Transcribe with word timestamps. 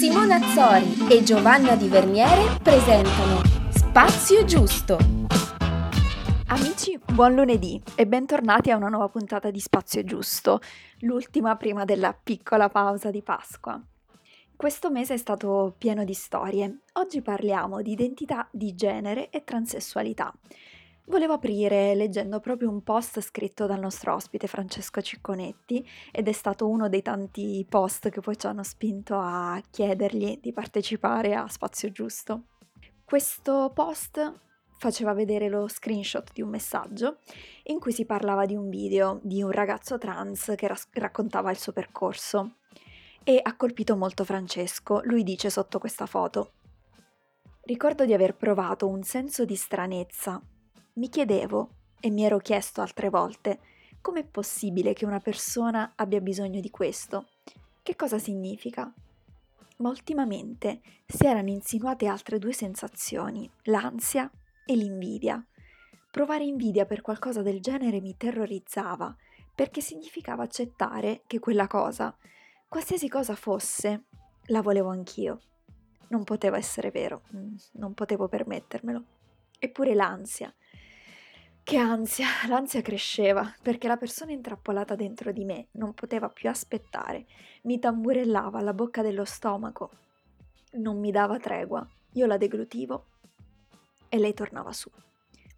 Simona 0.00 0.36
Azzori 0.36 1.12
e 1.14 1.22
Giovanna 1.22 1.76
Di 1.76 1.86
Verniere 1.86 2.58
presentano 2.62 3.42
Spazio 3.68 4.46
Giusto. 4.46 4.96
Amici, 6.46 6.98
buon 7.12 7.34
lunedì 7.34 7.78
e 7.96 8.06
bentornati 8.06 8.70
a 8.70 8.76
una 8.76 8.88
nuova 8.88 9.10
puntata 9.10 9.50
di 9.50 9.60
Spazio 9.60 10.02
Giusto, 10.02 10.60
l'ultima 11.00 11.54
prima 11.56 11.84
della 11.84 12.14
piccola 12.14 12.70
pausa 12.70 13.10
di 13.10 13.20
Pasqua. 13.20 13.78
Questo 14.56 14.90
mese 14.90 15.12
è 15.12 15.18
stato 15.18 15.74
pieno 15.76 16.02
di 16.02 16.14
storie. 16.14 16.78
Oggi 16.94 17.20
parliamo 17.20 17.82
di 17.82 17.92
identità 17.92 18.48
di 18.50 18.74
genere 18.74 19.28
e 19.28 19.44
transessualità. 19.44 20.32
Volevo 21.10 21.32
aprire 21.32 21.96
leggendo 21.96 22.38
proprio 22.38 22.70
un 22.70 22.84
post 22.84 23.20
scritto 23.20 23.66
dal 23.66 23.80
nostro 23.80 24.14
ospite 24.14 24.46
Francesco 24.46 25.02
Cicconetti 25.02 25.84
ed 26.12 26.28
è 26.28 26.32
stato 26.32 26.68
uno 26.68 26.88
dei 26.88 27.02
tanti 27.02 27.66
post 27.68 28.10
che 28.10 28.20
poi 28.20 28.38
ci 28.38 28.46
hanno 28.46 28.62
spinto 28.62 29.18
a 29.18 29.60
chiedergli 29.72 30.38
di 30.40 30.52
partecipare 30.52 31.34
a 31.34 31.48
Spazio 31.48 31.90
Giusto. 31.90 32.44
Questo 33.04 33.72
post 33.74 34.38
faceva 34.78 35.12
vedere 35.12 35.48
lo 35.48 35.66
screenshot 35.66 36.30
di 36.32 36.42
un 36.42 36.48
messaggio 36.50 37.18
in 37.64 37.80
cui 37.80 37.90
si 37.90 38.04
parlava 38.04 38.46
di 38.46 38.54
un 38.54 38.68
video 38.68 39.18
di 39.24 39.42
un 39.42 39.50
ragazzo 39.50 39.98
trans 39.98 40.52
che 40.56 40.68
ras- 40.68 40.86
raccontava 40.92 41.50
il 41.50 41.58
suo 41.58 41.72
percorso 41.72 42.58
e 43.24 43.40
ha 43.42 43.56
colpito 43.56 43.96
molto 43.96 44.22
Francesco. 44.22 45.00
Lui 45.02 45.24
dice 45.24 45.50
sotto 45.50 45.80
questa 45.80 46.06
foto: 46.06 46.52
Ricordo 47.62 48.04
di 48.04 48.14
aver 48.14 48.36
provato 48.36 48.86
un 48.86 49.02
senso 49.02 49.44
di 49.44 49.56
stranezza 49.56 50.40
mi 50.94 51.08
chiedevo, 51.08 51.70
e 52.00 52.10
mi 52.10 52.24
ero 52.24 52.38
chiesto 52.38 52.80
altre 52.80 53.10
volte, 53.10 53.60
com'è 54.00 54.24
possibile 54.24 54.94
che 54.94 55.04
una 55.04 55.20
persona 55.20 55.92
abbia 55.96 56.20
bisogno 56.20 56.60
di 56.60 56.70
questo? 56.70 57.28
Che 57.82 57.94
cosa 57.94 58.18
significa? 58.18 58.92
Ma 59.76 59.88
ultimamente 59.88 60.80
si 61.06 61.26
erano 61.26 61.50
insinuate 61.50 62.06
altre 62.06 62.38
due 62.38 62.52
sensazioni, 62.52 63.48
l'ansia 63.64 64.30
e 64.64 64.74
l'invidia. 64.74 65.44
Provare 66.10 66.44
invidia 66.44 66.86
per 66.86 67.02
qualcosa 67.02 67.42
del 67.42 67.60
genere 67.60 68.00
mi 68.00 68.16
terrorizzava, 68.16 69.14
perché 69.54 69.80
significava 69.80 70.42
accettare 70.42 71.22
che 71.26 71.38
quella 71.38 71.66
cosa, 71.66 72.16
qualsiasi 72.68 73.08
cosa 73.08 73.34
fosse, 73.34 74.04
la 74.46 74.62
volevo 74.62 74.88
anch'io. 74.88 75.40
Non 76.08 76.24
poteva 76.24 76.56
essere 76.56 76.90
vero, 76.90 77.22
mm, 77.34 77.54
non 77.72 77.94
potevo 77.94 78.26
permettermelo. 78.28 79.04
Eppure 79.58 79.94
l'ansia, 79.94 80.52
che 81.70 81.76
ansia, 81.76 82.26
l'ansia 82.48 82.82
cresceva 82.82 83.54
perché 83.62 83.86
la 83.86 83.96
persona 83.96 84.32
intrappolata 84.32 84.96
dentro 84.96 85.30
di 85.30 85.44
me 85.44 85.68
non 85.72 85.94
poteva 85.94 86.28
più 86.28 86.48
aspettare, 86.48 87.26
mi 87.62 87.78
tamburellava 87.78 88.58
alla 88.58 88.74
bocca 88.74 89.02
dello 89.02 89.24
stomaco, 89.24 89.90
non 90.72 90.98
mi 90.98 91.12
dava 91.12 91.38
tregua, 91.38 91.86
io 92.14 92.26
la 92.26 92.36
deglutivo 92.36 93.04
e 94.08 94.18
lei 94.18 94.34
tornava 94.34 94.72
su. 94.72 94.90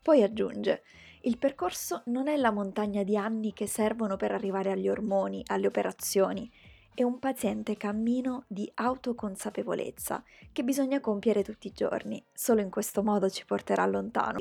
Poi 0.03 0.23
aggiunge, 0.23 0.83
il 1.23 1.39
percorso 1.39 2.03
non 2.07 2.29
è 2.29 2.37
la 2.37 2.51
montagna 2.51 3.03
di 3.05 3.17
anni 3.17 3.55
che 3.55 3.67
servono 3.67 4.19
per 4.19 4.33
arrivare 4.33 4.71
agli 4.71 4.91
ormoni, 4.91 5.43
alle 5.47 5.69
operazioni, 5.69 6.51
è 6.95 7.03
un 7.03 7.21
paziente 7.21 7.79
cammino 7.79 8.45
di 8.49 8.71
autoconsapevolezza 8.75 10.23
che 10.53 10.63
bisogna 10.63 11.01
compiere 11.01 11.43
tutti 11.43 11.69
i 11.69 11.73
giorni, 11.73 12.23
solo 12.35 12.61
in 12.61 12.69
questo 12.69 13.03
modo 13.03 13.31
ci 13.31 13.47
porterà 13.47 13.87
lontano. 13.87 14.41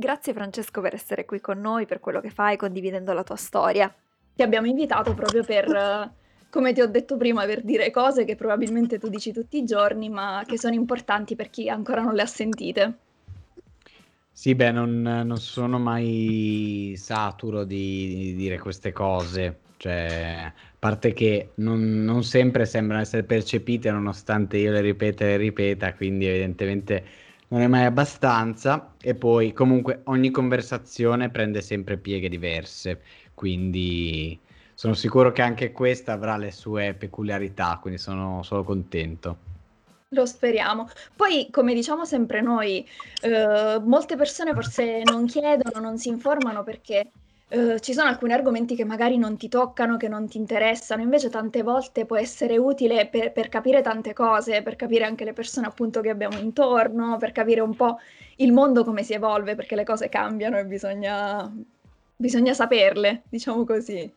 Grazie 0.00 0.32
Francesco 0.32 0.80
per 0.80 0.94
essere 0.94 1.26
qui 1.26 1.42
con 1.42 1.60
noi, 1.60 1.84
per 1.84 2.00
quello 2.00 2.22
che 2.22 2.30
fai, 2.30 2.56
condividendo 2.56 3.12
la 3.12 3.22
tua 3.22 3.36
storia. 3.36 3.94
Ti 4.34 4.42
abbiamo 4.42 4.66
invitato 4.66 5.12
proprio 5.12 5.44
per, 5.44 5.66
come 6.48 6.72
ti 6.72 6.80
ho 6.80 6.86
detto 6.86 7.18
prima, 7.18 7.44
per 7.44 7.60
dire 7.60 7.90
cose 7.90 8.24
che 8.24 8.34
probabilmente 8.34 8.98
tu 8.98 9.10
dici 9.10 9.30
tutti 9.30 9.58
i 9.58 9.64
giorni, 9.64 10.08
ma 10.08 10.42
che 10.46 10.58
sono 10.58 10.72
importanti 10.72 11.36
per 11.36 11.50
chi 11.50 11.68
ancora 11.68 12.00
non 12.00 12.14
le 12.14 12.22
ha 12.22 12.26
sentite. 12.26 12.94
Sì, 14.32 14.54
beh, 14.54 14.70
non, 14.70 15.02
non 15.02 15.36
sono 15.36 15.78
mai 15.78 16.94
saturo 16.96 17.64
di, 17.64 18.14
di, 18.14 18.34
dire 18.36 18.58
queste 18.58 18.92
cose, 18.92 19.58
cioè, 19.76 20.44
a 20.46 20.52
parte 20.78 21.12
che 21.12 21.50
non, 21.56 22.04
non 22.04 22.24
sempre 22.24 22.64
sembrano 22.64 23.02
essere 23.02 23.24
percepite 23.24 23.90
nonostante 23.90 24.56
io 24.56 24.72
le 24.72 24.80
ripeta 24.80 25.24
e 25.24 25.26
le 25.26 25.36
ripeta, 25.36 25.92
quindi 25.92 26.24
evidentemente 26.24 27.28
non 27.50 27.60
è 27.62 27.66
mai 27.66 27.84
abbastanza 27.84 28.94
e 29.00 29.14
poi 29.14 29.52
comunque 29.52 30.02
ogni 30.04 30.30
conversazione 30.30 31.30
prende 31.30 31.60
sempre 31.62 31.98
pieghe 31.98 32.28
diverse, 32.28 33.02
quindi 33.34 34.40
sono 34.74 34.94
sicuro 34.94 35.32
che 35.32 35.42
anche 35.42 35.72
questa 35.72 36.12
avrà 36.12 36.36
le 36.36 36.50
sue 36.52 36.94
peculiarità, 36.94 37.78
quindi 37.80 38.00
sono 38.00 38.42
solo 38.42 38.64
contento. 38.64 39.38
Lo 40.12 40.26
speriamo. 40.26 40.88
Poi, 41.14 41.50
come 41.50 41.72
diciamo 41.74 42.04
sempre 42.04 42.40
noi, 42.40 42.86
eh, 43.20 43.78
molte 43.84 44.16
persone 44.16 44.54
forse 44.54 45.04
non 45.04 45.24
chiedono, 45.26 45.80
non 45.80 45.98
si 45.98 46.08
informano 46.08 46.64
perché 46.64 47.12
Uh, 47.50 47.78
ci 47.80 47.94
sono 47.94 48.08
alcuni 48.08 48.32
argomenti 48.32 48.76
che 48.76 48.84
magari 48.84 49.18
non 49.18 49.36
ti 49.36 49.48
toccano, 49.48 49.96
che 49.96 50.06
non 50.06 50.28
ti 50.28 50.38
interessano, 50.38 51.02
invece 51.02 51.30
tante 51.30 51.64
volte 51.64 52.06
può 52.06 52.16
essere 52.16 52.56
utile 52.56 53.08
per, 53.08 53.32
per, 53.32 53.48
capire 53.48 53.82
tante 53.82 54.12
cose, 54.12 54.62
per 54.62 54.76
capire 54.76 55.04
anche 55.04 55.24
le 55.24 55.32
persone 55.32 55.66
appunto 55.66 56.00
che 56.00 56.10
abbiamo 56.10 56.38
intorno, 56.38 57.16
per 57.16 57.32
capire 57.32 57.60
un 57.60 57.74
po' 57.74 57.98
il 58.36 58.52
mondo 58.52 58.84
come 58.84 59.02
si 59.02 59.14
evolve, 59.14 59.56
perché 59.56 59.74
le 59.74 59.82
cose 59.82 60.08
cambiano 60.08 60.58
e 60.58 60.64
bisogna, 60.64 61.52
bisogna 62.14 62.54
saperle, 62.54 63.22
diciamo 63.28 63.64
così. 63.64 64.08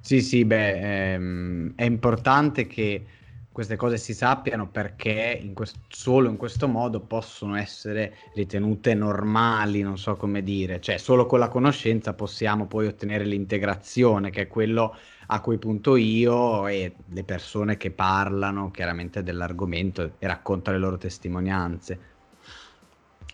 Sì, 0.00 0.22
sì, 0.22 0.46
beh, 0.46 1.12
ehm, 1.12 1.72
è 1.76 1.84
importante 1.84 2.66
che 2.66 3.04
queste 3.52 3.76
cose 3.76 3.96
si 3.96 4.14
sappiano 4.14 4.70
perché 4.70 5.38
in 5.42 5.54
quest- 5.54 5.80
solo 5.88 6.28
in 6.28 6.36
questo 6.36 6.68
modo 6.68 7.00
possono 7.00 7.56
essere 7.56 8.16
ritenute 8.34 8.94
normali, 8.94 9.82
non 9.82 9.98
so 9.98 10.16
come 10.16 10.42
dire, 10.42 10.80
cioè 10.80 10.98
solo 10.98 11.26
con 11.26 11.38
la 11.40 11.48
conoscenza 11.48 12.14
possiamo 12.14 12.66
poi 12.66 12.86
ottenere 12.86 13.24
l'integrazione, 13.24 14.30
che 14.30 14.42
è 14.42 14.46
quello 14.48 14.96
a 15.28 15.40
cui 15.40 15.58
punto 15.58 15.96
io 15.96 16.66
e 16.68 16.94
le 17.06 17.24
persone 17.24 17.76
che 17.76 17.90
parlano 17.90 18.70
chiaramente 18.70 19.22
dell'argomento 19.22 20.14
e 20.18 20.26
raccontano 20.26 20.76
le 20.76 20.82
loro 20.82 20.96
testimonianze. 20.98 22.00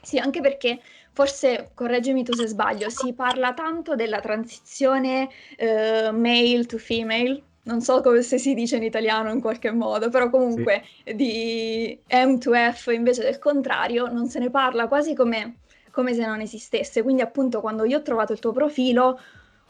Sì, 0.01 0.19
anche 0.19 0.41
perché 0.41 0.81
forse, 1.13 1.73
correggimi 1.75 2.23
tu 2.23 2.33
se 2.33 2.47
sbaglio, 2.47 2.89
si 2.91 3.13
parla 3.15 3.55
tanto 3.55 3.97
della 3.97 4.21
transizione 4.21 5.29
eh, 5.57 6.11
male 6.13 6.65
to 6.67 6.79
female, 6.79 7.43
non 7.67 7.81
so 7.81 8.01
come 8.01 8.23
se 8.23 8.39
si 8.39 8.55
dice 8.55 8.77
in 8.77 8.83
italiano 8.83 9.31
in 9.31 9.41
qualche 9.41 9.71
modo, 9.71 10.09
però 10.09 10.31
comunque 10.31 10.83
sì. 11.05 11.15
di 11.15 12.01
M 12.09 12.39
to 12.39 12.53
F 12.53 12.91
invece 12.93 13.23
del 13.23 13.39
contrario 13.39 14.07
non 14.09 14.29
se 14.29 14.39
ne 14.39 14.51
parla 14.51 14.89
quasi 14.89 15.15
come, 15.15 15.59
come 15.91 16.15
se 16.15 16.25
non 16.25 16.41
esistesse. 16.41 17.03
Quindi 17.03 17.23
appunto 17.23 17.61
quando 17.61 17.85
io 17.85 17.99
ho 17.99 18.03
trovato 18.03 18.33
il 18.33 18.39
tuo 18.39 18.53
profilo 18.53 19.21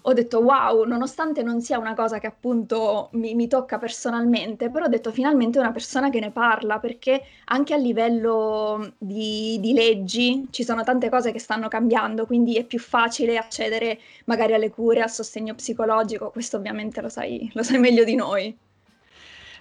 ho 0.08 0.12
detto 0.12 0.38
wow, 0.40 0.84
nonostante 0.84 1.42
non 1.42 1.60
sia 1.60 1.78
una 1.78 1.94
cosa 1.94 2.20
che 2.20 2.28
appunto 2.28 3.08
mi, 3.12 3.34
mi, 3.34 3.48
tocca 3.48 3.76
personalmente, 3.76 4.70
però 4.70 4.84
ho 4.84 4.88
detto 4.88 5.10
finalmente 5.10 5.58
una 5.58 5.72
persona 5.72 6.10
che 6.10 6.20
ne 6.20 6.30
parla, 6.30 6.78
perché 6.78 7.22
anche 7.46 7.74
a 7.74 7.76
livello 7.76 8.92
di, 8.98 9.58
di, 9.60 9.72
leggi 9.72 10.46
ci 10.50 10.62
sono 10.62 10.84
tante 10.84 11.08
cose 11.08 11.32
che 11.32 11.40
stanno 11.40 11.66
cambiando, 11.66 12.24
quindi 12.24 12.54
è 12.54 12.64
più 12.64 12.78
facile 12.78 13.36
accedere 13.36 13.98
magari 14.26 14.54
alle 14.54 14.70
cure, 14.70 15.02
al 15.02 15.10
sostegno 15.10 15.54
psicologico, 15.56 16.30
questo 16.30 16.56
ovviamente 16.56 17.00
lo 17.00 17.08
sai, 17.08 17.50
lo 17.52 17.64
sai 17.64 17.78
meglio 17.80 18.04
di 18.04 18.14
noi. 18.14 18.56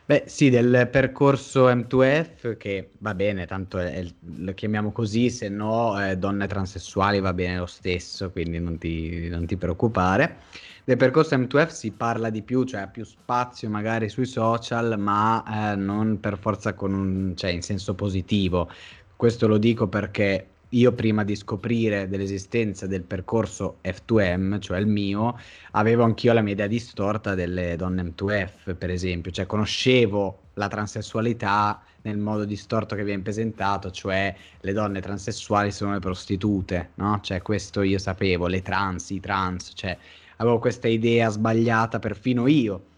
Beh, 0.08 0.26
sì, 0.28 0.52
del 0.52 0.88
percorso 0.92 1.68
M2F, 1.68 2.58
che 2.58 2.92
va 3.00 3.16
bene, 3.16 3.48
tanto 3.48 3.80
è, 3.80 4.06
lo 4.38 4.54
chiamiamo 4.54 4.92
così, 4.92 5.32
se 5.32 5.50
no 5.50 6.00
eh, 6.00 6.16
donne 6.16 6.46
transessuali 6.46 7.20
va 7.20 7.34
bene 7.34 7.58
lo 7.58 7.66
stesso, 7.66 8.30
quindi 8.30 8.60
non 8.60 8.78
ti, 8.78 9.28
non 9.30 9.48
ti, 9.48 9.58
preoccupare. 9.58 10.42
Del 10.84 10.98
percorso 10.98 11.36
M2F 11.36 11.70
si 11.70 11.90
parla 11.90 12.30
di 12.30 12.44
più, 12.44 12.66
cioè 12.66 12.82
ha 12.82 12.88
più 12.88 13.04
spazio 13.04 13.68
magari 13.68 14.08
sui 14.08 14.28
social, 14.28 14.96
ma 15.00 15.72
eh, 15.72 15.76
non 15.76 16.20
per 16.20 16.38
forza 16.38 16.76
un, 16.82 17.34
cioè, 17.36 17.50
in 17.50 17.64
senso 17.64 17.96
positivo. 17.96 18.70
Questo 19.16 19.48
lo 19.48 19.58
dico 19.58 19.88
perché 19.88 20.50
io 20.70 20.92
prima 20.94 21.24
di 21.24 21.36
scoprire 21.36 22.08
dell'esistenza 22.08 22.88
del 22.88 23.04
percorso 23.04 23.78
F2M, 23.84 24.60
cioè 24.60 24.80
il 24.80 24.88
mio, 24.88 25.38
avevo 25.72 26.04
anch'io 26.04 26.34
la 26.34 26.42
mia 26.42 26.54
idea 26.54 26.68
distorta 26.68 27.36
delle 27.36 27.76
donne 27.76 28.04
M2F, 28.04 28.76
per 28.76 28.90
esempio, 28.90 29.32
cioè 29.32 29.46
conoscevo 29.46 30.40
la 30.54 30.68
transessualità 30.68 31.82
nel 32.02 32.18
modo 32.18 32.46
distorto 32.46 32.96
che 32.96 33.04
viene 33.04 33.22
presentato, 33.22 33.92
cioè 33.92 34.36
le 34.60 34.74
donne 34.74 35.02
transessuali 35.02 35.72
sono 35.72 35.94
le 35.94 36.00
prostitute, 36.00 36.92
no? 36.96 37.20
Cioè 37.22 37.42
questo 37.42 37.82
io 37.82 37.98
sapevo, 37.98 38.48
le 38.48 38.62
trans, 38.62 39.10
i 39.10 39.20
trans, 39.20 39.72
cioè 39.74 39.98
avevo 40.38 40.60
questa 40.60 40.88
idea 40.88 41.30
sbagliata 41.30 42.00
perfino 42.00 42.48
io. 42.48 42.94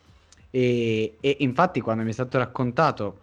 E, 0.50 1.18
e 1.19 1.38
infatti 1.40 1.81
quando 1.81 2.04
mi 2.04 2.10
è 2.10 2.14
stato 2.14 2.38
raccontato 2.38 3.19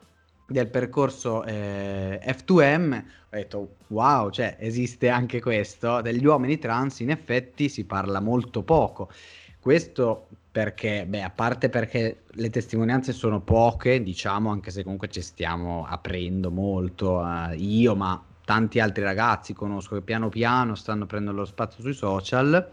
del 0.46 0.68
percorso 0.68 1.44
eh, 1.44 2.20
F2M, 2.24 2.98
ho 2.98 3.02
detto 3.30 3.76
wow, 3.88 4.30
cioè 4.30 4.56
esiste 4.58 5.08
anche 5.08 5.40
questo, 5.40 6.00
degli 6.00 6.24
uomini 6.24 6.58
trans 6.58 7.00
in 7.00 7.10
effetti 7.10 7.68
si 7.68 7.84
parla 7.84 8.20
molto 8.20 8.62
poco. 8.62 9.10
Questo 9.58 10.28
perché, 10.54 11.04
beh, 11.08 11.22
a 11.22 11.30
parte 11.30 11.68
perché 11.68 12.22
le 12.26 12.50
testimonianze 12.50 13.12
sono 13.12 13.40
poche, 13.40 14.02
diciamo, 14.02 14.50
anche 14.50 14.70
se 14.70 14.84
comunque 14.84 15.08
ci 15.08 15.20
stiamo 15.20 15.84
aprendo 15.88 16.50
molto, 16.52 17.16
uh, 17.18 17.52
io, 17.54 17.96
ma 17.96 18.22
tanti 18.44 18.78
altri 18.78 19.02
ragazzi 19.02 19.52
conosco 19.52 19.96
che 19.96 20.02
piano 20.02 20.28
piano 20.28 20.76
stanno 20.76 21.06
prendendo 21.06 21.40
lo 21.40 21.46
spazio 21.46 21.82
sui 21.82 21.94
social, 21.94 22.70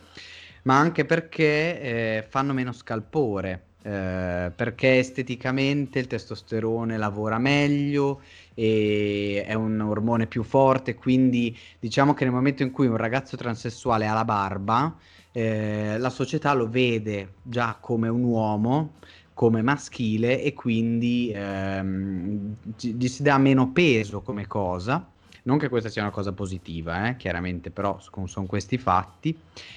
ma 0.64 0.78
anche 0.78 1.06
perché 1.06 1.82
eh, 2.20 2.26
fanno 2.30 2.54
meno 2.54 2.72
scalpore, 2.72 3.68
eh, 3.84 4.52
perché 4.56 5.00
esteticamente 5.00 6.00
il 6.00 6.08
testosterone 6.08 6.98
lavora 6.98 7.38
meglio 7.40 8.22
e 8.54 9.44
è 9.46 9.54
un 9.54 9.80
ormone 9.82 10.28
più 10.28 10.44
forte, 10.44 10.96
quindi 10.96 11.58
diciamo 11.80 12.14
che 12.14 12.24
nel 12.26 12.34
momento 12.34 12.64
in 12.64 12.72
cui 12.72 12.88
un 12.88 12.98
ragazzo 12.98 13.38
transessuale 13.38 14.08
ha 14.08 14.14
la 14.14 14.26
barba, 14.26 14.96
eh, 15.32 15.98
la 15.98 16.10
società 16.10 16.54
lo 16.54 16.70
vede 16.70 17.36
già 17.42 17.78
come 17.80 18.08
un 18.08 18.24
uomo, 18.24 18.98
come 19.34 19.62
maschile 19.62 20.42
e 20.42 20.54
quindi 20.54 21.32
ehm, 21.34 22.56
gli 22.80 23.08
si 23.08 23.24
dà 23.24 23.38
meno 23.38 23.72
peso 23.72 24.22
come 24.22 24.46
cosa. 24.48 25.11
Non 25.44 25.58
che 25.58 25.70
questa 25.70 25.90
sia 25.90 26.04
una 26.04 26.12
cosa 26.12 26.34
positiva, 26.34 27.10
eh, 27.10 27.18
chiaramente, 27.18 27.72
però 27.72 28.00
sono 28.00 28.46
questi 28.46 28.78
fatti. 28.78 29.36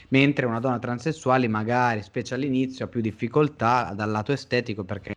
Mentre 0.09 0.45
una 0.45 0.61
donna 0.61 0.79
transessuale 0.79 1.49
magari, 1.49 2.03
specie 2.03 2.35
all'inizio, 2.35 2.85
ha 2.85 2.89
più 2.89 3.01
difficoltà 3.01 3.93
dal 3.95 4.11
lato 4.11 4.33
estetico 4.33 4.85
perché 4.85 5.15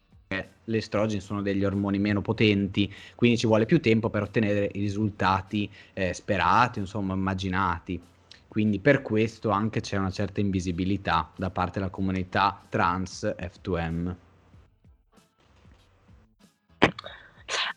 le 0.64 0.78
estrogeni 0.78 1.22
sono 1.22 1.42
degli 1.42 1.64
ormoni 1.64 1.98
meno 2.00 2.22
potenti, 2.22 2.94
quindi 3.16 3.38
ci 3.38 3.48
vuole 3.48 3.66
più 3.66 3.80
tempo 3.82 4.10
per 4.10 4.24
ottenere 4.24 4.70
i 4.74 4.80
risultati 4.80 5.70
eh, 5.94 6.14
sperati, 6.14 6.80
insomma, 6.80 7.14
immaginati. 7.14 8.02
Quindi 8.48 8.80
per 8.80 9.02
questo 9.02 9.50
anche 9.50 9.82
c'è 9.82 9.98
una 9.98 10.12
certa 10.12 10.40
invisibilità 10.40 11.30
da 11.36 11.50
parte 11.50 11.80
della 11.80 11.92
comunità 11.92 12.62
trans 12.70 13.36
F2M. 13.38 14.16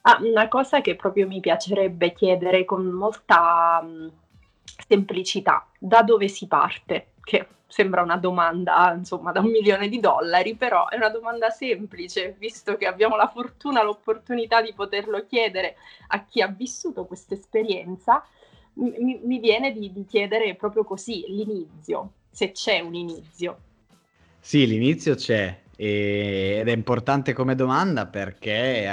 Ah, 0.03 0.19
una 0.23 0.49
cosa 0.49 0.81
che 0.81 0.97
proprio 0.97 1.27
mi 1.27 1.41
piacerebbe 1.41 2.13
chiedere 2.13 2.65
con 2.65 2.87
molta 2.87 3.81
um, 3.83 4.11
semplicità, 4.89 5.67
da 5.79 6.03
dove 6.03 6.29
si 6.29 6.47
parte? 6.47 7.13
Che 7.23 7.47
sembra 7.67 8.03
una 8.03 8.17
domanda, 8.17 8.93
insomma, 8.97 9.31
da 9.31 9.41
un 9.41 9.51
milione 9.51 9.89
di 9.89 10.01
dollari, 10.01 10.57
però 10.57 10.89
è 10.89 10.97
una 10.97 11.11
domanda 11.11 11.51
semplice, 11.51 12.35
visto 12.39 12.77
che 12.77 12.87
abbiamo 12.87 13.17
la 13.17 13.29
fortuna, 13.29 13.83
l'opportunità 13.83 14.63
di 14.63 14.73
poterlo 14.75 15.27
chiedere 15.27 15.77
a 16.09 16.25
chi 16.25 16.41
ha 16.41 16.49
vissuto 16.49 17.05
questa 17.05 17.35
esperienza 17.35 18.25
mi, 18.75 19.21
mi 19.23 19.39
viene 19.39 19.73
di, 19.73 19.93
di 19.93 20.05
chiedere 20.07 20.55
proprio 20.55 20.85
così 20.85 21.25
l'inizio, 21.29 22.13
se 22.31 22.53
c'è 22.53 22.81
un 22.81 22.95
inizio. 22.95 23.59
Sì, 24.39 24.67
l'inizio 24.67 25.15
c'è 25.15 25.59
ed 25.77 26.69
è 26.69 26.73
importante 26.73 27.33
come 27.33 27.55
domanda 27.55 28.07
perché 28.07 28.87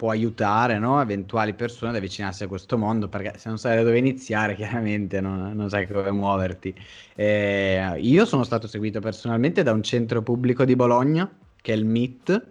può 0.00 0.08
aiutare 0.08 0.78
no, 0.78 0.98
eventuali 0.98 1.52
persone 1.52 1.90
ad 1.90 1.96
avvicinarsi 1.98 2.44
a 2.44 2.48
questo 2.48 2.78
mondo 2.78 3.10
perché 3.10 3.34
se 3.36 3.50
non 3.50 3.58
sai 3.58 3.76
da 3.76 3.82
dove 3.82 3.98
iniziare 3.98 4.54
chiaramente 4.56 5.20
non, 5.20 5.52
non 5.54 5.68
sai 5.68 5.84
dove 5.84 6.10
muoverti. 6.10 6.74
Eh, 7.14 7.98
io 7.98 8.24
sono 8.24 8.42
stato 8.42 8.66
seguito 8.66 9.00
personalmente 9.00 9.62
da 9.62 9.72
un 9.72 9.82
centro 9.82 10.22
pubblico 10.22 10.64
di 10.64 10.74
Bologna 10.74 11.30
che 11.60 11.74
è 11.74 11.76
il 11.76 11.84
MIT 11.84 12.46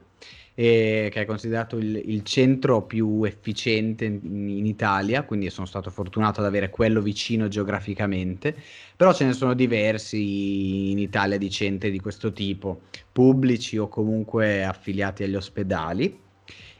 e 0.54 1.10
che 1.12 1.22
è 1.22 1.26
considerato 1.26 1.78
il, 1.78 2.00
il 2.06 2.22
centro 2.22 2.84
più 2.84 3.24
efficiente 3.24 4.06
in, 4.06 4.20
in, 4.48 4.68
Italia, 4.68 5.24
quindi 5.24 5.50
sono 5.50 5.66
stato 5.66 5.90
fortunato 5.90 6.42
ad 6.42 6.46
avere 6.46 6.70
quello 6.70 7.02
vicino 7.02 7.48
geograficamente, 7.48 8.56
però 8.96 9.12
ce 9.12 9.26
ne 9.26 9.34
sono 9.34 9.56
diversi 9.56 10.92
in 10.92 11.00
Italia 11.00 11.40
di 11.40 11.50
centri 11.50 11.90
di 11.90 12.00
questo 12.00 12.32
tipo, 12.32 12.82
pubblici 13.12 13.76
o 13.80 13.88
comunque 13.88 14.64
affiliati 14.64 15.24
agli 15.24 15.36
ospedali. 15.36 16.28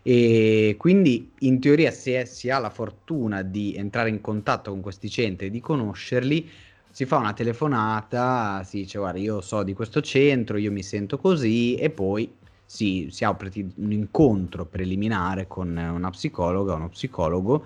E 0.10 0.76
quindi 0.80 1.34
in 1.42 1.60
teoria 1.60 1.92
se 1.92 2.26
si 2.26 2.50
ha 2.50 2.58
la 2.58 2.72
fortuna 2.72 3.44
di 3.44 3.76
entrare 3.76 4.10
in 4.10 4.22
contatto 4.22 4.72
con 4.72 4.82
questi 4.82 5.08
centri 5.08 5.52
di 5.52 5.60
conoscerli, 5.60 6.50
si 6.90 7.06
fa 7.06 7.18
una 7.18 7.34
telefonata, 7.34 8.64
si 8.64 8.78
dice 8.78 8.98
guarda 8.98 9.20
io 9.20 9.40
so 9.40 9.62
di 9.62 9.76
questo 9.76 10.02
centro, 10.02 10.58
io 10.58 10.72
mi 10.72 10.82
sento 10.82 11.20
così 11.20 11.76
e 11.76 11.92
poi 11.92 12.28
si, 12.66 13.10
si 13.12 13.24
apre 13.24 13.52
un 13.76 13.92
incontro 13.92 14.66
preliminare 14.66 15.46
con 15.46 15.78
una 15.78 16.10
psicologa 16.10 16.74
o 16.74 16.78
uno 16.78 16.90
psicologo 16.90 17.66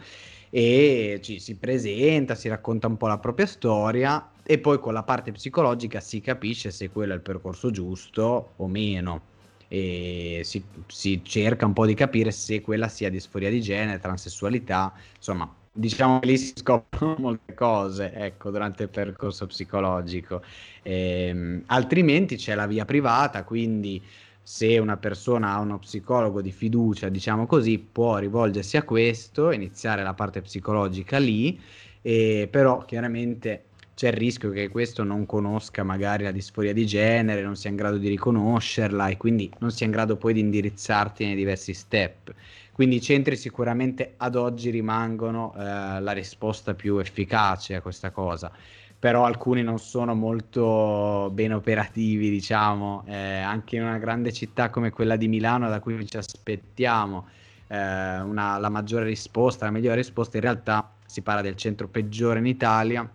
e 0.49 1.21
ci 1.23 1.39
si 1.39 1.55
presenta, 1.55 2.35
si 2.35 2.49
racconta 2.49 2.87
un 2.87 2.97
po' 2.97 3.07
la 3.07 3.19
propria 3.19 3.45
storia 3.45 4.31
e 4.43 4.59
poi 4.59 4.79
con 4.79 4.91
la 4.91 5.03
parte 5.03 5.31
psicologica 5.31 6.01
si 6.01 6.19
capisce 6.19 6.71
se 6.71 6.89
quello 6.89 7.13
è 7.13 7.15
il 7.15 7.21
percorso 7.21 7.71
giusto 7.71 8.51
o 8.57 8.67
meno 8.67 9.31
e 9.68 10.42
si, 10.44 10.63
si 10.88 11.21
cerca 11.24 11.65
un 11.65 11.74
po' 11.74 11.86
di 11.86 11.94
capire 11.94 12.31
se 12.31 12.62
quella 12.62 12.88
sia 12.88 13.10
disforia 13.10 13.50
di 13.50 13.62
genere, 13.62 14.00
transessualità, 14.00 14.94
insomma 15.15 15.54
diciamo 15.75 16.19
che 16.19 16.27
lì 16.27 16.38
si 16.38 16.54
scoprono 16.56 17.15
molte 17.19 17.54
cose 17.56 18.12
ecco, 18.13 18.51
durante 18.51 18.83
il 18.83 18.89
percorso 18.89 19.48
psicologico. 19.48 20.44
Ehm, 20.83 21.63
altrimenti 21.68 22.36
c'è 22.36 22.56
la 22.56 22.68
via 22.68 22.86
privata, 22.86 23.44
quindi 23.44 24.04
se 24.42 24.77
una 24.77 24.98
persona 24.98 25.54
ha 25.54 25.60
uno 25.60 25.80
psicologo 25.80 26.42
di 26.42 26.51
fiducia, 26.51 27.10
diciamo 27.10 27.45
così, 27.48 27.80
può 27.80 28.18
rivolgersi 28.18 28.77
a 28.77 28.83
questo, 28.83 29.51
iniziare 29.51 30.04
la 30.04 30.13
parte 30.13 30.42
psicologica 30.42 31.18
lì, 31.18 31.60
e 32.01 32.48
però 32.51 32.83
chiaramente 32.86 33.65
c'è 34.03 34.09
il 34.09 34.17
rischio 34.17 34.50
che 34.50 34.67
questo 34.67 35.05
non 35.05 35.25
conosca 35.25 35.81
magari 35.83 36.25
la 36.25 36.31
disforia 36.31 36.73
di 36.73 36.85
genere, 36.85 37.41
non 37.41 37.55
sia 37.55 37.69
in 37.69 37.77
grado 37.77 37.97
di 37.97 38.09
riconoscerla 38.09 39.07
e 39.07 39.15
quindi 39.15 39.50
non 39.59 39.71
sia 39.71 39.85
in 39.85 39.94
grado 39.94 40.17
poi 40.17 40.33
di 40.33 40.41
indirizzarti 40.41 41.23
nei 41.23 41.35
diversi 41.35 41.73
step. 41.73 42.33
Quindi 42.73 42.97
i 42.97 43.01
centri 43.01 43.38
sicuramente 43.38 44.15
ad 44.17 44.35
oggi 44.35 44.71
rimangono 44.71 45.53
eh, 45.55 45.61
la 46.01 46.11
risposta 46.11 46.73
più 46.73 46.97
efficace 46.97 47.75
a 47.75 47.81
questa 47.81 48.11
cosa 48.11 48.51
però 49.00 49.25
alcuni 49.25 49.63
non 49.63 49.79
sono 49.79 50.15
molto 50.15 51.29
ben 51.33 51.51
operativi, 51.51 52.29
diciamo, 52.29 53.03
eh, 53.05 53.13
anche 53.13 53.75
in 53.75 53.83
una 53.83 53.97
grande 53.97 54.31
città 54.31 54.69
come 54.69 54.91
quella 54.91 55.17
di 55.17 55.27
Milano 55.27 55.67
da 55.67 55.81
cui 55.81 56.07
ci 56.07 56.15
aspettiamo 56.15 57.27
eh, 57.67 58.21
una, 58.21 58.57
la 58.59 58.69
maggiore 58.69 59.03
risposta, 59.03 59.65
la 59.65 59.71
migliore 59.71 59.97
risposta, 59.97 60.38
in 60.38 60.44
realtà 60.44 60.89
si 61.05 61.21
parla 61.21 61.41
del 61.41 61.57
centro 61.57 61.89
peggiore 61.89 62.39
in 62.39 62.45
Italia 62.45 63.09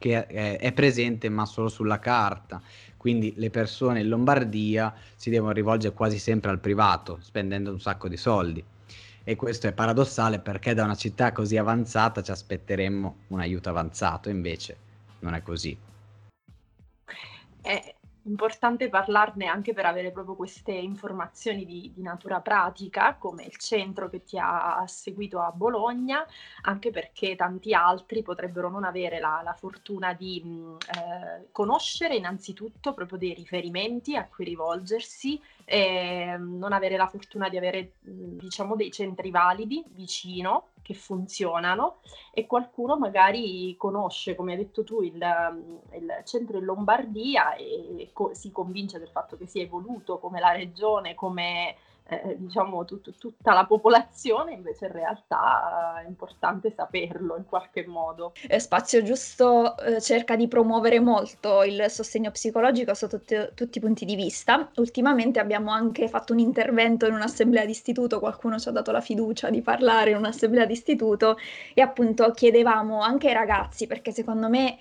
che 0.00 0.26
è, 0.26 0.58
è 0.58 0.72
presente 0.72 1.28
ma 1.28 1.44
solo 1.44 1.68
sulla 1.68 1.98
carta, 1.98 2.60
quindi 2.96 3.34
le 3.36 3.50
persone 3.50 4.00
in 4.00 4.08
Lombardia 4.08 4.92
si 5.14 5.30
devono 5.30 5.52
rivolgere 5.52 5.94
quasi 5.94 6.18
sempre 6.18 6.50
al 6.50 6.58
privato, 6.58 7.18
spendendo 7.20 7.70
un 7.70 7.78
sacco 7.80 8.08
di 8.08 8.16
soldi. 8.16 8.64
E 9.22 9.36
questo 9.36 9.68
è 9.68 9.72
paradossale 9.72 10.40
perché 10.40 10.74
da 10.74 10.84
una 10.84 10.96
città 10.96 11.30
così 11.30 11.56
avanzata 11.58 12.22
ci 12.22 12.30
aspetteremmo 12.30 13.16
un 13.28 13.40
aiuto 13.40 13.68
avanzato, 13.68 14.30
invece 14.30 14.76
non 15.20 15.34
è 15.34 15.42
così. 15.42 15.76
È 17.60 17.94
importante 18.24 18.88
parlarne 18.88 19.46
anche 19.46 19.72
per 19.72 19.86
avere 19.86 20.10
proprio 20.10 20.34
queste 20.34 20.72
informazioni 20.72 21.64
di, 21.64 21.92
di, 21.94 22.02
natura 22.02 22.40
pratica, 22.40 23.14
come 23.14 23.44
il 23.44 23.56
centro 23.56 24.08
che 24.08 24.24
ti 24.24 24.38
ha 24.38 24.84
seguito 24.86 25.40
a 25.40 25.50
Bologna, 25.52 26.24
anche 26.62 26.90
perché 26.90 27.36
tanti 27.36 27.72
altri 27.74 28.22
potrebbero 28.22 28.68
non 28.68 28.84
avere 28.84 29.20
la, 29.20 29.40
la 29.42 29.54
fortuna 29.54 30.12
di 30.12 30.42
mh, 30.42 30.76
eh, 30.96 31.48
conoscere 31.52 32.16
innanzitutto 32.16 32.92
proprio 32.92 33.18
dei 33.18 33.34
riferimenti 33.34 34.16
a 34.16 34.26
cui 34.26 34.44
rivolgersi, 34.44 35.40
e 35.64 36.36
non 36.36 36.72
avere 36.72 36.96
la 36.96 37.06
fortuna 37.06 37.48
di 37.48 37.56
avere 37.56 37.92
diciamo 38.00 38.74
dei 38.74 38.90
centri 38.90 39.30
validi 39.30 39.84
vicino 39.90 40.70
che 40.82 40.94
funzionano 40.94 42.00
e 42.32 42.46
qualcuno 42.46 42.96
magari 42.98 43.74
conosce, 43.76 44.34
come 44.34 44.52
hai 44.52 44.58
detto 44.58 44.84
tu, 44.84 45.02
il, 45.02 45.14
il 45.14 46.22
centro 46.24 46.58
in 46.58 46.64
Lombardia 46.64 47.54
e 47.54 48.10
co- 48.12 48.34
si 48.34 48.50
convince 48.50 48.98
del 48.98 49.08
fatto 49.08 49.36
che 49.36 49.46
sia 49.46 49.62
evoluto 49.62 50.18
come 50.18 50.40
la 50.40 50.52
regione, 50.52 51.14
come 51.14 51.76
eh, 52.10 52.36
diciamo 52.38 52.84
tut- 52.84 53.16
tutta 53.16 53.52
la 53.54 53.64
popolazione, 53.64 54.52
invece 54.52 54.86
in 54.86 54.92
realtà 54.92 56.02
è 56.04 56.08
importante 56.08 56.72
saperlo 56.74 57.36
in 57.36 57.44
qualche 57.46 57.86
modo. 57.86 58.32
Eh, 58.48 58.58
Spazio 58.58 59.02
Giusto 59.02 59.78
eh, 59.78 60.00
cerca 60.00 60.34
di 60.34 60.48
promuovere 60.48 60.98
molto 60.98 61.62
il 61.62 61.86
sostegno 61.88 62.30
psicologico 62.30 62.94
sotto 62.94 63.20
t- 63.20 63.54
tutti 63.54 63.78
i 63.78 63.80
punti 63.80 64.04
di 64.04 64.16
vista. 64.16 64.70
Ultimamente 64.76 65.38
abbiamo 65.38 65.70
anche 65.70 66.08
fatto 66.08 66.32
un 66.32 66.40
intervento 66.40 67.06
in 67.06 67.14
un'assemblea 67.14 67.64
d'istituto, 67.64 68.18
qualcuno 68.18 68.58
ci 68.58 68.68
ha 68.68 68.72
dato 68.72 68.90
la 68.90 69.00
fiducia 69.00 69.48
di 69.50 69.62
parlare 69.62 70.10
in 70.10 70.16
un'assemblea 70.16 70.66
d'istituto 70.66 71.36
e 71.74 71.80
appunto 71.80 72.30
chiedevamo 72.32 73.00
anche 73.00 73.28
ai 73.28 73.34
ragazzi, 73.34 73.86
perché 73.86 74.10
secondo 74.10 74.48
me 74.48 74.78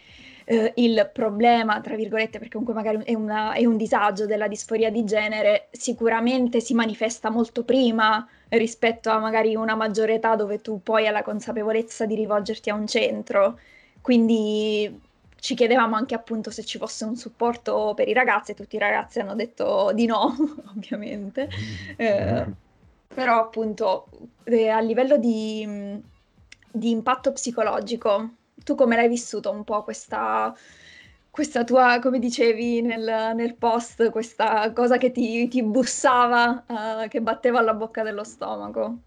eh, 0.51 0.74
il 0.77 1.12
problema, 1.13 1.79
tra 1.79 1.96
virgolette, 1.96 2.39
perché 2.39 2.58
comunque 2.58 2.74
magari 2.74 3.03
è, 3.03 3.13
una, 3.13 3.53
è 3.53 3.65
un 3.65 3.77
disagio 3.77 4.25
della 4.25 4.48
disforia 4.48 4.89
di 4.89 5.03
genere, 5.03 5.68
sicuramente 5.70 6.60
si 6.60 6.74
manifesta 6.74 7.29
molto 7.29 7.63
prima 7.63 8.27
rispetto 8.50 9.12
a 9.12 9.20
magari 9.20 9.56
una 9.56 9.75
maggiore 9.75 10.15
età 10.15 10.36
dove 10.36 10.60
tu 10.60 10.82
poi 10.82 11.06
hai 11.06 11.13
la 11.13 11.22
consapevolezza 11.22 12.08
di 12.08 12.15
rivolgerti 12.15 12.72
a 12.72 12.74
un 12.74 12.88
centro. 12.88 13.60
Quindi 14.01 15.00
ci 15.39 15.53
chiedevamo 15.53 15.96
anche 15.96 16.15
appunto 16.15 16.50
se 16.50 16.63
ci 16.63 16.79
fosse 16.79 17.06
un 17.06 17.15
supporto 17.15 17.94
per 17.96 18.08
i 18.08 18.13
ragazzi 18.13 18.51
e 18.51 18.56
tutti 18.56 18.75
i 18.75 18.79
ragazzi 18.79 19.20
hanno 19.20 19.36
detto 19.36 19.91
di 19.94 20.08
no, 20.08 20.36
ovviamente. 20.75 21.48
Eh, 21.96 22.46
però 23.08 23.39
appunto 23.39 24.08
eh, 24.46 24.70
a 24.70 24.79
livello 24.79 25.18
di, 25.18 26.01
di 26.72 26.89
impatto 26.89 27.34
psicologico, 27.34 28.38
tu 28.63 28.75
come 28.75 28.96
l'hai 28.96 29.08
vissuto 29.08 29.51
un 29.51 29.63
po' 29.63 29.84
questa 29.84 30.54
questa 31.32 31.63
tua, 31.63 32.00
come 32.01 32.20
dicevi 32.20 32.82
nel, 32.82 33.34
nel 33.36 33.56
post, 33.56 34.10
questa 34.10 34.72
cosa 34.74 34.98
che 34.98 35.12
ti, 35.12 35.48
ti 35.48 35.63
bussava, 35.63 36.66
uh, 36.68 37.08
che 37.08 37.22
batteva 37.22 37.60
alla 37.60 37.74
bocca 37.74 38.04
dello 38.04 38.24
stomaco? 38.24 38.98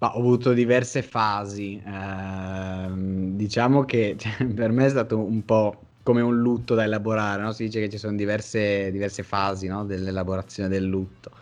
Ma 0.00 0.14
ho 0.14 0.18
avuto 0.20 0.52
diverse 0.52 1.02
fasi, 1.02 1.82
eh, 1.84 2.88
diciamo 3.34 3.84
che 3.84 4.14
cioè, 4.16 4.46
per 4.54 4.70
me 4.70 4.86
è 4.86 4.90
stato 4.90 5.18
un 5.18 5.44
po' 5.44 5.82
come 6.04 6.20
un 6.20 6.38
lutto 6.38 6.74
da 6.74 6.84
elaborare, 6.84 7.42
no? 7.42 7.52
si 7.52 7.64
dice 7.64 7.80
che 7.80 7.88
ci 7.90 7.98
sono 7.98 8.16
diverse, 8.16 8.90
diverse 8.92 9.24
fasi 9.24 9.66
no? 9.66 9.84
dell'elaborazione 9.84 10.68
del 10.68 10.84
lutto. 10.84 11.32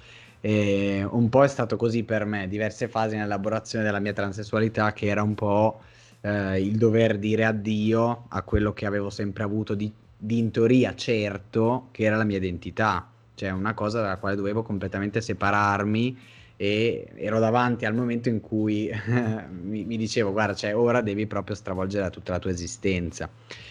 E 0.40 1.06
un 1.08 1.28
po' 1.28 1.44
è 1.44 1.48
stato 1.48 1.76
così 1.76 2.02
per 2.04 2.24
me, 2.24 2.48
diverse 2.48 2.88
fasi 2.88 3.16
nell'elaborazione 3.16 3.84
della 3.84 4.00
mia 4.00 4.12
transessualità 4.14 4.92
che 4.92 5.06
era 5.06 5.22
un 5.22 5.34
po' 5.34 5.80
eh, 6.26 6.60
il 6.60 6.76
dover 6.76 7.18
dire 7.18 7.44
addio 7.44 8.26
a 8.28 8.42
quello 8.42 8.72
che 8.72 8.84
avevo 8.84 9.10
sempre 9.10 9.44
avuto 9.44 9.74
di, 9.74 9.92
di 10.16 10.38
in 10.38 10.50
teoria 10.50 10.94
certo 10.96 11.88
che 11.92 12.02
era 12.02 12.16
la 12.16 12.24
mia 12.24 12.38
identità, 12.38 13.08
cioè 13.34 13.50
una 13.50 13.74
cosa 13.74 14.00
dalla 14.00 14.16
quale 14.16 14.34
dovevo 14.34 14.62
completamente 14.62 15.20
separarmi 15.20 16.18
e 16.56 17.10
ero 17.14 17.38
davanti 17.38 17.84
al 17.84 17.94
momento 17.94 18.28
in 18.28 18.40
cui 18.40 18.90
mi, 19.62 19.84
mi, 19.84 19.96
dicevo 19.96 20.32
guarda 20.32 20.54
cioè 20.54 20.74
ora 20.74 21.00
devi 21.00 21.26
proprio 21.26 21.54
stravolgere 21.54 22.10
tutta 22.10 22.32
la 22.32 22.38
tua 22.40 22.50
esistenza. 22.50 23.30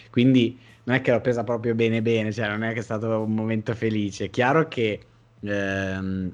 Quindi 0.10 0.58
non 0.84 0.96
è 0.96 1.02
che 1.02 1.12
l'ho 1.12 1.20
presa 1.20 1.44
proprio 1.44 1.76
bene 1.76 2.02
bene 2.02 2.32
cioè 2.32 2.48
non 2.48 2.64
è 2.64 2.72
che 2.72 2.80
è 2.80 2.84
stato 2.84 3.22
un 3.22 3.34
momento 3.34 3.74
felice. 3.74 4.26
È 4.26 4.30
chiaro 4.30 4.68
che 4.70 5.00
ehm, 5.42 6.34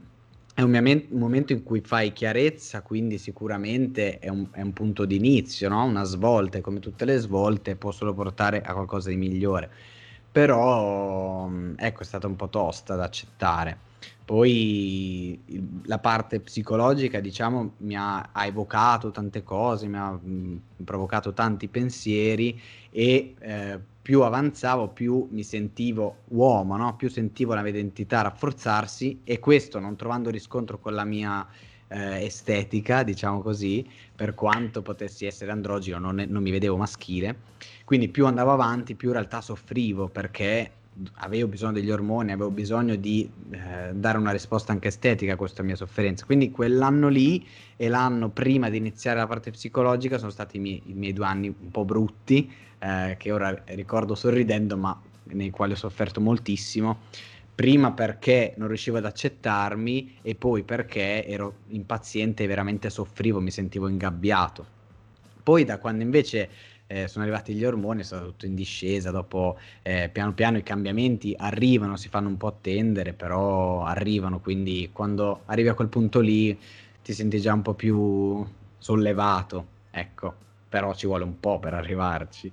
è 0.62 0.64
un, 0.64 1.08
momento 1.20 1.54
in 1.54 1.64
cui 1.64 1.82
fai 1.82 2.14
chiarezza, 2.14 2.82
quindi 2.82 3.18
sicuramente 3.18 4.20
è 4.20 4.30
un, 4.30 4.48
è 4.52 4.62
un 4.62 4.74
punto 4.74 5.06
di 5.06 5.16
inizio, 5.16 5.70
no? 5.70 5.84
una 5.84 6.04
svolta 6.04 6.58
e 6.58 6.62
come 6.62 6.80
tutte 6.80 7.06
le 7.06 7.18
svolte 7.18 7.76
può 7.76 7.92
solo 7.92 8.14
portare 8.14 8.62
a 8.62 8.74
qualcosa 8.74 9.10
di 9.10 9.18
migliore. 9.18 9.70
Però 10.32 11.50
ecco, 11.76 12.02
è 12.02 12.06
stata 12.06 12.28
un 12.28 12.36
po' 12.36 12.50
tosta 12.50 12.96
da 12.96 13.04
accettare. 13.04 13.90
Poi 14.24 15.40
la 15.84 16.00
parte 16.00 16.40
psicologica, 16.40 17.20
diciamo, 17.20 17.74
mi 17.80 17.96
ha, 17.96 18.30
ha 18.32 18.46
evocato 18.46 19.12
tante 19.12 19.44
cose, 19.44 19.88
mi 19.88 19.98
ha 19.98 20.12
mh, 20.12 20.62
provocato 20.86 21.34
tanti 21.34 21.68
pensieri 21.68 22.58
e 22.90 23.36
eh, 23.40 23.80
più 24.02 24.22
avanzavo, 24.22 24.90
più 24.90 25.28
mi 25.32 25.44
sentivo 25.44 26.24
uomo, 26.30 26.76
no? 26.76 26.96
più 26.96 27.10
sentivo 27.10 27.54
la 27.54 27.62
mia 27.62 27.72
identità 27.72 28.22
rafforzarsi 28.22 29.22
e 29.24 29.40
questo 29.40 29.80
non 29.80 29.96
trovando 29.96 30.30
riscontro 30.30 30.80
con 30.80 30.94
la 30.94 31.06
mia 31.06 31.48
eh, 31.88 32.24
estetica, 32.26 33.04
diciamo 33.04 33.42
così, 33.42 33.88
per 34.16 34.34
quanto 34.34 34.82
potessi 34.82 35.26
essere 35.26 35.52
androgino, 35.52 36.00
non, 36.00 36.26
non 36.28 36.42
mi 36.42 36.52
vedevo 36.52 36.78
maschile, 36.78 37.38
quindi 37.86 38.10
più 38.10 38.26
andavo 38.26 38.52
avanti, 38.52 38.96
più 38.96 39.10
in 39.10 39.14
realtà 39.14 39.42
soffrivo 39.42 40.08
perché 40.08 40.72
avevo 41.16 41.48
bisogno 41.48 41.74
degli 41.74 41.90
ormoni, 41.90 42.32
avevo 42.32 42.50
bisogno 42.50 42.96
di 42.96 43.30
eh, 43.50 43.92
dare 43.94 44.18
una 44.18 44.32
risposta 44.32 44.72
anche 44.72 44.90
estetica 44.90 45.34
a 45.34 45.36
questa 45.36 45.64
mia 45.64 45.76
sofferenza. 45.76 46.26
Quindi 46.26 46.52
quell'anno 46.52 47.08
lì 47.08 47.46
e 47.76 47.88
l'anno 47.88 48.30
prima 48.30 48.70
di 48.70 48.78
iniziare 48.78 49.20
la 49.20 49.28
parte 49.28 49.52
psicologica 49.52 50.18
sono 50.18 50.32
stati 50.32 50.58
i 50.58 50.60
miei, 50.60 50.82
i 50.88 50.94
miei 50.94 51.14
due 51.14 51.26
anni 51.26 51.48
un 51.48 51.72
po' 51.72 51.86
brutti, 51.86 52.52
eh, 52.80 53.16
che 53.18 53.32
ora 53.32 53.64
ricordo 53.68 54.16
sorridendo, 54.16 54.78
ma 54.78 55.00
nei 55.24 55.50
quali 55.50 55.74
ho 55.74 55.78
sofferto 55.78 56.20
moltissimo. 56.20 57.00
Prima 57.54 57.92
perché 57.92 58.54
non 58.58 58.68
riuscivo 58.68 58.98
ad 58.98 59.06
accettarmi 59.06 60.18
e 60.22 60.36
poi 60.36 60.64
perché 60.64 61.26
ero 61.26 61.58
impaziente 61.70 62.44
e 62.44 62.48
veramente 62.48 62.90
soffrivo, 62.90 63.40
mi 63.40 63.52
sentivo 63.52 63.88
ingabbiato. 63.88 64.80
Poi 65.44 65.64
da 65.64 65.78
quando 65.78 66.04
invece 66.04 66.50
eh, 66.92 67.08
sono 67.08 67.24
arrivati 67.24 67.54
gli 67.54 67.64
ormoni, 67.64 68.02
è 68.02 68.04
stato 68.04 68.26
tutto 68.26 68.46
in 68.46 68.54
discesa, 68.54 69.12
dopo 69.12 69.58
eh, 69.82 70.10
piano 70.12 70.34
piano 70.34 70.58
i 70.58 70.64
cambiamenti 70.64 71.34
arrivano, 71.38 71.96
si 71.96 72.10
fanno 72.10 72.28
un 72.28 72.36
po' 72.36 72.48
attendere, 72.48 73.14
però 73.14 73.86
arrivano, 73.86 74.42
quindi 74.42 74.90
quando 74.92 75.44
arrivi 75.46 75.70
a 75.70 75.74
quel 75.74 75.88
punto 75.88 76.20
lì 76.20 76.60
ti 77.02 77.14
senti 77.14 77.40
già 77.40 77.54
un 77.54 77.62
po' 77.62 77.76
più 77.76 78.46
sollevato, 78.78 79.68
ecco, 79.90 80.34
però 80.68 80.94
ci 80.94 81.08
vuole 81.08 81.24
un 81.24 81.40
po' 81.40 81.60
per 81.60 81.76
arrivarci. 81.76 82.52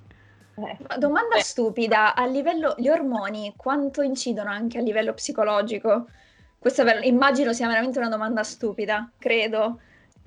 Eh, 0.55 0.99
domanda 0.99 1.37
eh. 1.37 1.43
stupida, 1.43 2.15
a 2.15 2.25
livello, 2.25 2.77
gli 2.79 2.89
ormoni 2.89 3.55
quanto 3.57 4.03
incidono 4.03 4.51
anche 4.51 4.79
a 4.79 4.83
livello 4.83 5.15
psicologico? 5.15 6.07
Questa 6.57 7.01
immagino 7.01 7.53
sia 7.53 7.67
veramente 7.67 7.99
una 7.99 8.09
domanda 8.09 8.45
stupida, 8.45 9.11
credo. 9.19 9.81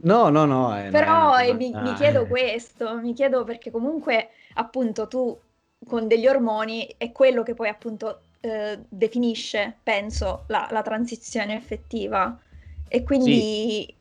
No, 0.03 0.29
no, 0.29 0.46
no. 0.46 0.77
Eh, 0.77 0.89
Però 0.89 1.38
eh, 1.38 1.53
mi, 1.53 1.72
mi, 1.74 1.93
chiedo 1.93 2.25
questo, 2.25 3.00
mi 3.00 3.13
chiedo 3.13 3.43
perché 3.43 3.70
comunque 3.72 4.29
appunto 4.53 5.08
tu 5.08 5.38
con 5.86 6.08
degli 6.08 6.27
ormoni 6.27 6.93
è 6.98 7.12
quello 7.12 7.43
che 7.43 7.53
poi 7.53 7.70
appunto 7.70 8.22
eh, 8.39 8.79
definisce, 8.88 9.77
penso, 9.84 10.46
la, 10.48 10.67
la, 10.72 10.81
transizione 10.81 11.55
effettiva. 11.55 12.39
E 12.88 13.03
quindi, 13.03 13.39
sì. 13.39 13.93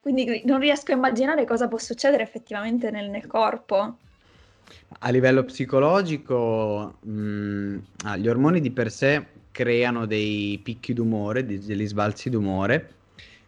quindi, 0.00 0.42
non 0.44 0.60
riesco 0.60 0.92
a 0.92 0.94
immaginare 0.94 1.44
cosa 1.44 1.68
può 1.68 1.78
succedere 1.78 2.22
effettivamente 2.22 2.90
nel, 2.90 3.10
nel 3.10 3.26
corpo. 3.26 3.96
A 5.00 5.10
livello 5.10 5.42
psicologico, 5.44 6.98
mh, 7.00 7.10
mm, 7.10 7.78
ah, 8.04 8.16
gli 8.16 8.28
ormoni 8.28 8.60
di 8.60 8.70
per 8.70 8.90
sé 8.90 9.26
creano 9.50 10.06
dei 10.06 10.60
picchi 10.62 10.92
d'umore, 10.92 11.44
degli 11.44 11.86
sbalzi 11.86 12.30
d'umore 12.30 12.98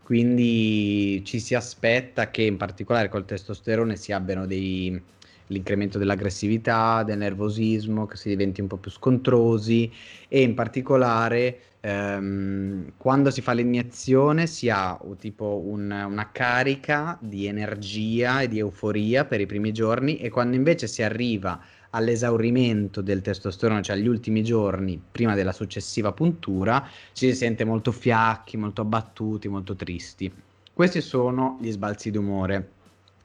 quindi 0.03 1.23
ci 1.25 1.39
si 1.39 1.55
aspetta 1.55 2.31
che 2.31 2.43
in 2.43 2.57
particolare 2.57 3.09
col 3.09 3.25
testosterone 3.25 3.97
si 3.97 4.13
abbiano 4.13 4.47
dei, 4.47 5.01
l'incremento 5.47 5.99
dell'aggressività, 5.99 7.03
del 7.05 7.19
nervosismo, 7.19 8.07
che 8.07 8.17
si 8.17 8.29
diventi 8.29 8.61
un 8.61 8.67
po' 8.67 8.79
più 8.79 8.91
scontrosi 8.91 9.93
e 10.29 10.43
in 10.43 10.55
particolare 10.55 11.59
ehm, 11.81 12.93
quando 12.97 13.31
si 13.31 13.41
fa 13.43 13.53
l'iniezione 13.53 14.47
si 14.47 14.69
ha 14.71 14.99
tipo 15.19 15.63
un, 15.65 15.91
una 15.91 16.31
carica 16.33 17.19
di 17.21 17.47
energia 17.47 18.41
e 18.41 18.49
di 18.49 18.59
euforia 18.59 19.25
per 19.25 19.41
i 19.41 19.47
primi 19.47 19.73
giorni 19.73 20.19
e 20.19 20.31
quando 20.31 20.57
invece 20.57 20.87
si 20.87 21.03
arriva 21.03 21.61
all'esaurimento 21.95 23.01
del 23.01 23.21
testosterone, 23.21 23.83
cioè 23.83 23.97
agli 23.97 24.07
ultimi 24.07 24.43
giorni 24.43 25.01
prima 25.11 25.35
della 25.35 25.53
successiva 25.53 26.13
puntura, 26.13 26.87
ci 27.13 27.29
si 27.29 27.35
sente 27.35 27.65
molto 27.65 27.93
fiacchi, 27.93 28.57
molto 28.57 28.83
abbattuti, 28.83 29.49
molto 29.49 29.75
tristi. 29.75 30.33
Questi 30.73 31.01
sono 31.01 31.59
gli 31.61 31.71
sbalzi 31.71 32.11
d'umore 32.11 32.71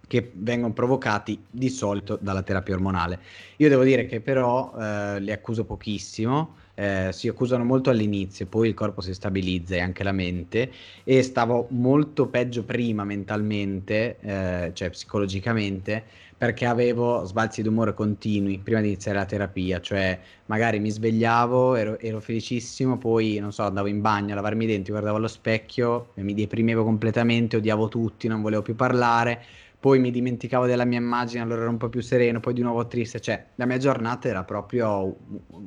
che 0.07 0.31
vengono 0.35 0.73
provocati 0.73 1.41
di 1.49 1.69
solito 1.69 2.17
dalla 2.21 2.41
terapia 2.41 2.75
ormonale. 2.75 3.19
Io 3.57 3.69
devo 3.69 3.83
dire 3.83 4.05
che 4.05 4.21
però 4.21 4.73
eh, 4.77 5.19
li 5.19 5.31
accuso 5.31 5.65
pochissimo, 5.65 6.55
eh, 6.79 7.09
si 7.11 7.27
accusano 7.27 7.63
molto 7.63 7.89
all'inizio, 7.89 8.45
poi 8.45 8.67
il 8.67 8.75
corpo 8.75 9.01
si 9.01 9.11
stabilizza 9.13 9.73
e 9.75 9.79
anche 9.79 10.03
la 10.03 10.11
mente. 10.11 10.71
E 11.03 11.23
stavo 11.23 11.65
molto 11.71 12.27
peggio 12.27 12.63
prima 12.63 13.03
mentalmente, 13.03 14.17
eh, 14.19 14.71
cioè 14.73 14.91
psicologicamente, 14.91 16.03
perché 16.37 16.67
avevo 16.67 17.25
sbalzi 17.25 17.63
d'umore 17.63 17.95
continui 17.95 18.59
prima 18.59 18.79
di 18.79 18.87
iniziare 18.89 19.17
la 19.17 19.25
terapia, 19.25 19.81
cioè 19.81 20.19
magari 20.45 20.79
mi 20.79 20.91
svegliavo, 20.91 21.73
ero, 21.73 21.99
ero 21.99 22.19
felicissimo, 22.19 22.99
poi 22.99 23.39
non 23.39 23.51
so, 23.51 23.63
andavo 23.63 23.87
in 23.87 24.01
bagno 24.01 24.33
a 24.33 24.35
lavarmi 24.35 24.65
i 24.65 24.67
denti, 24.67 24.91
guardavo 24.91 25.17
allo 25.17 25.27
specchio, 25.27 26.11
mi 26.15 26.35
deprimevo 26.35 26.83
completamente, 26.83 27.57
odiavo 27.57 27.87
tutti, 27.87 28.27
non 28.27 28.43
volevo 28.43 28.61
più 28.61 28.75
parlare, 28.75 29.43
poi 29.79 29.99
mi 29.99 30.11
dimenticavo 30.11 30.65
della 30.65 30.85
mia 30.85 30.99
immagine, 30.99 31.41
allora 31.41 31.61
ero 31.61 31.69
un 31.69 31.77
po' 31.77 31.89
più 31.89 32.01
sereno, 32.01 32.39
poi 32.39 32.53
di 32.53 32.61
nuovo 32.61 32.87
triste, 32.87 33.19
cioè 33.19 33.45
la 33.55 33.65
mia 33.65 33.77
giornata 33.77 34.27
era 34.27 34.43
proprio 34.43 35.15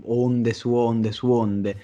onde 0.03 0.53
su 0.53 0.73
onde 0.73 1.13
su 1.13 1.31
onde 1.31 1.77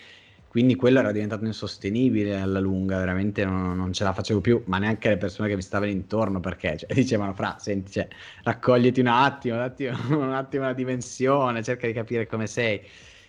quindi 0.56 0.75
quello 0.75 1.00
era 1.00 1.12
diventato 1.12 1.45
insostenibile 1.45 2.40
alla 2.40 2.61
lunga, 2.61 2.97
veramente 2.97 3.45
non, 3.45 3.76
non, 3.76 3.92
ce 3.92 4.04
la 4.04 4.14
facevo 4.14 4.40
più, 4.40 4.62
ma 4.68 4.78
neanche 4.78 5.11
le 5.11 5.18
persone 5.18 5.50
che 5.50 5.54
mi 5.54 5.61
stavano 5.61 5.90
intorno 5.90 6.40
perché 6.40 6.78
cioè, 6.78 6.88
dicevano, 6.97 7.35
fra, 7.35 7.59
senti, 7.59 7.92
cioè, 7.92 8.09
raccogliti 8.42 9.00
un 9.00 9.09
attimo, 9.09 9.56
un 9.56 9.61
attimo, 9.61 9.99
un 10.16 10.33
attimo 10.33 10.64
la 10.64 10.73
dimensione, 10.73 11.62
cerca 11.62 11.87
di 11.87 11.92
capire 11.92 12.26
come 12.26 12.47
sei. 12.47 12.80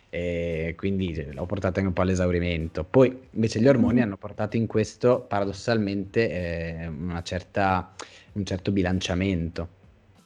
E 0.10 0.74
quindi 0.77 1.13
cioè, 1.13 1.34
l'ho 1.34 1.46
portato 1.46 1.80
anche 1.80 1.89
un 1.89 1.94
po' 1.94 2.04
all'esaurimento. 2.04 2.86
Poi 2.86 3.13
invece 3.32 3.60
gli 3.60 3.68
ormoni 3.68 4.01
hanno 4.01 4.16
portato 4.16 4.56
in 4.56 4.66
questo 4.66 5.20
paradossalmente 5.27 6.30
eh, 6.30 6.88
una 6.88 7.22
certa, 7.24 7.94
un 8.38 8.46
certo 8.46 8.72
bilanciamento. 8.72 9.75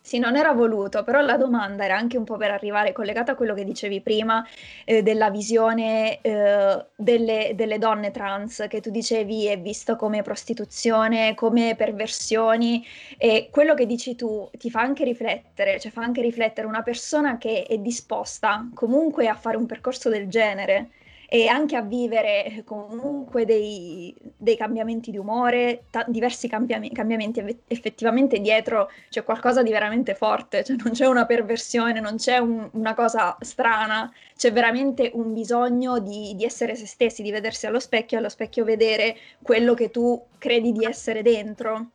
Sì, 0.04 0.18
non 0.18 0.36
era 0.36 0.52
voluto, 0.52 1.04
però 1.04 1.22
la 1.22 1.38
domanda 1.38 1.86
era 1.86 1.96
anche 1.96 2.18
un 2.18 2.24
po' 2.24 2.36
per 2.36 2.50
arrivare 2.50 2.92
collegata 2.92 3.34
a 3.34 3.36
quello 3.36 3.54
che 3.54 3.64
dicevi 3.64 4.02
prima, 4.02 4.44
eh, 4.84 5.04
della 5.04 5.30
visione 5.30 6.20
eh, 6.22 6.86
delle, 6.96 7.52
delle 7.54 7.78
donne 7.78 8.10
trans, 8.10 8.66
che 8.68 8.82
tu 8.82 8.90
dicevi 8.90 9.46
è 9.46 9.60
visto 9.60 9.96
come 9.96 10.24
prostituzione, 10.24 11.36
come 11.36 11.76
perversioni, 11.76 12.84
e 13.18 13.50
quello 13.52 13.76
che 13.76 13.86
dici 13.86 14.16
tu 14.16 14.50
ti 14.58 14.72
fa 14.72 14.82
anche 14.82 15.04
riflettere, 15.04 15.80
cioè 15.80 15.92
fa 15.92 16.02
anche 16.02 16.22
riflettere 16.22 16.66
una 16.66 16.82
persona 16.82 17.38
che 17.38 17.64
è 17.64 17.78
disposta 17.78 18.68
comunque 18.74 19.28
a 19.28 19.36
fare 19.36 19.56
un 19.56 19.68
percorso 19.68 20.10
del 20.10 20.28
genere 20.28 20.90
e 21.34 21.48
anche 21.48 21.78
a 21.78 21.82
vivere 21.82 22.62
comunque 22.66 23.46
dei, 23.46 24.14
dei 24.36 24.58
cambiamenti 24.58 25.12
di 25.12 25.18
umore, 25.18 25.84
ta- 25.90 26.04
diversi 26.06 26.50
cambiam- 26.50 26.92
cambiamenti 26.92 27.42
effettivamente 27.68 28.42
dietro 28.42 28.92
c'è 29.08 29.24
qualcosa 29.24 29.64
di 29.64 29.72
veramente 29.72 30.14
forte, 30.14 30.62
cioè 30.66 30.76
non 30.84 30.92
c'è 30.92 31.06
una 31.06 31.26
perversione, 31.26 32.02
non 32.02 32.18
c'è 32.18 32.38
un, 32.38 32.68
una 32.74 32.94
cosa 32.94 33.38
strana, 33.40 34.12
c'è 34.36 34.52
veramente 34.52 35.10
un 35.14 35.32
bisogno 35.32 36.00
di, 36.00 36.36
di 36.36 36.44
essere 36.44 36.76
se 36.76 36.86
stessi, 36.86 37.22
di 37.24 37.32
vedersi 37.32 37.66
allo 37.66 37.80
specchio 37.80 38.18
e 38.18 38.20
allo 38.20 38.30
specchio 38.30 38.66
vedere 38.66 39.16
quello 39.42 39.74
che 39.74 39.90
tu 39.90 40.22
credi 40.38 40.74
di 40.74 40.84
essere 40.84 41.22
dentro, 41.22 41.92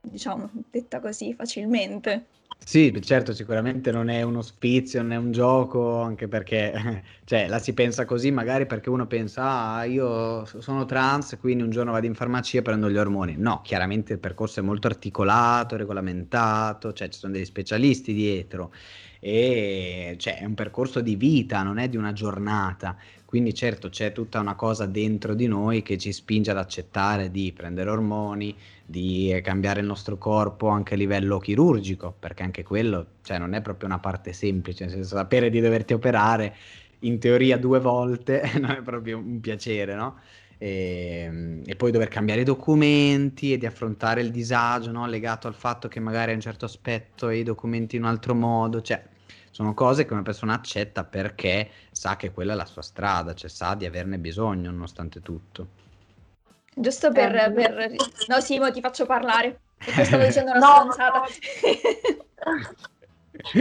diciamo, 0.00 0.48
detta 0.70 0.98
così 1.00 1.34
facilmente. 1.34 2.24
Sì, 2.60 2.94
certo, 3.02 3.32
sicuramente 3.32 3.90
non 3.90 4.10
è 4.10 4.20
uno 4.22 4.42
sfizio, 4.42 5.00
non 5.00 5.12
è 5.12 5.16
un 5.16 5.32
gioco, 5.32 6.02
anche 6.02 6.28
perché 6.28 7.02
cioè, 7.24 7.48
la 7.48 7.58
si 7.58 7.72
pensa 7.72 8.04
così 8.04 8.30
magari 8.30 8.66
perché 8.66 8.90
uno 8.90 9.06
pensa, 9.06 9.72
ah, 9.76 9.84
io 9.84 10.44
sono 10.44 10.84
trans, 10.84 11.38
quindi 11.40 11.62
un 11.62 11.70
giorno 11.70 11.92
vado 11.92 12.04
in 12.04 12.14
farmacia 12.14 12.58
e 12.58 12.62
prendo 12.62 12.90
gli 12.90 12.98
ormoni. 12.98 13.36
No, 13.38 13.62
chiaramente 13.62 14.12
il 14.12 14.18
percorso 14.18 14.60
è 14.60 14.62
molto 14.62 14.86
articolato, 14.86 15.76
regolamentato, 15.76 16.92
cioè 16.92 17.08
ci 17.08 17.18
sono 17.18 17.32
degli 17.32 17.46
specialisti 17.46 18.12
dietro 18.12 18.70
e 19.20 20.14
cioè, 20.18 20.38
è 20.38 20.44
un 20.44 20.54
percorso 20.54 21.00
di 21.00 21.16
vita, 21.16 21.62
non 21.62 21.78
è 21.78 21.88
di 21.88 21.96
una 21.96 22.12
giornata. 22.12 22.96
Quindi 23.24 23.52
certo 23.52 23.90
c'è 23.90 24.12
tutta 24.12 24.40
una 24.40 24.54
cosa 24.54 24.86
dentro 24.86 25.34
di 25.34 25.46
noi 25.46 25.82
che 25.82 25.98
ci 25.98 26.12
spinge 26.12 26.50
ad 26.50 26.56
accettare 26.56 27.30
di 27.30 27.52
prendere 27.52 27.90
ormoni, 27.90 28.56
di 28.86 29.38
cambiare 29.42 29.80
il 29.80 29.86
nostro 29.86 30.16
corpo 30.16 30.68
anche 30.68 30.94
a 30.94 30.96
livello 30.96 31.38
chirurgico, 31.38 32.14
perché 32.18 32.42
anche 32.42 32.62
quello 32.62 33.06
cioè, 33.22 33.38
non 33.38 33.52
è 33.52 33.60
proprio 33.60 33.88
una 33.88 33.98
parte 33.98 34.32
semplice, 34.32 34.84
nel 34.84 34.94
senso 34.94 35.16
sapere 35.16 35.50
di 35.50 35.60
doverti 35.60 35.92
operare 35.92 36.54
in 37.00 37.18
teoria 37.18 37.58
due 37.58 37.80
volte 37.80 38.50
non 38.58 38.70
è 38.70 38.82
proprio 38.82 39.18
un 39.18 39.40
piacere, 39.40 39.94
no? 39.94 40.18
E, 40.58 41.62
e, 41.64 41.76
poi 41.76 41.92
dover 41.92 42.08
cambiare 42.08 42.40
i 42.40 42.44
documenti 42.44 43.52
e 43.52 43.58
di 43.58 43.66
affrontare 43.66 44.20
il 44.20 44.32
disagio 44.32 44.90
no? 44.90 45.06
legato 45.06 45.46
al 45.46 45.54
fatto 45.54 45.86
che 45.86 46.00
magari 46.00 46.32
a 46.32 46.34
un 46.34 46.40
certo 46.40 46.64
aspetto 46.64 47.30
i 47.30 47.44
documenti 47.44 47.94
in 47.94 48.02
un 48.02 48.08
altro 48.08 48.34
modo, 48.34 48.82
cioè 48.82 49.02
sono 49.50 49.74
cose 49.74 50.04
che 50.04 50.12
una 50.12 50.22
persona 50.22 50.54
accetta 50.54 51.04
perché 51.04 51.70
sa 51.90 52.16
che 52.16 52.32
quella 52.32 52.52
è 52.52 52.56
la 52.56 52.64
sua 52.64 52.82
strada, 52.82 53.34
cioè 53.34 53.48
sa 53.50 53.74
di 53.74 53.86
averne 53.86 54.18
bisogno 54.18 54.70
nonostante 54.70 55.20
tutto. 55.20 55.68
Giusto 56.74 57.10
per... 57.10 57.34
Eh, 57.34 57.52
per... 57.52 57.94
No 58.28 58.40
Simo, 58.40 58.70
ti 58.70 58.80
faccio 58.80 59.06
parlare, 59.06 59.60
perché 59.76 60.04
stavo 60.06 60.24
dicendo 60.24 60.52
una 60.52 60.60
no, 60.60 60.92
stronzata. 60.92 61.18
No. 61.18 61.26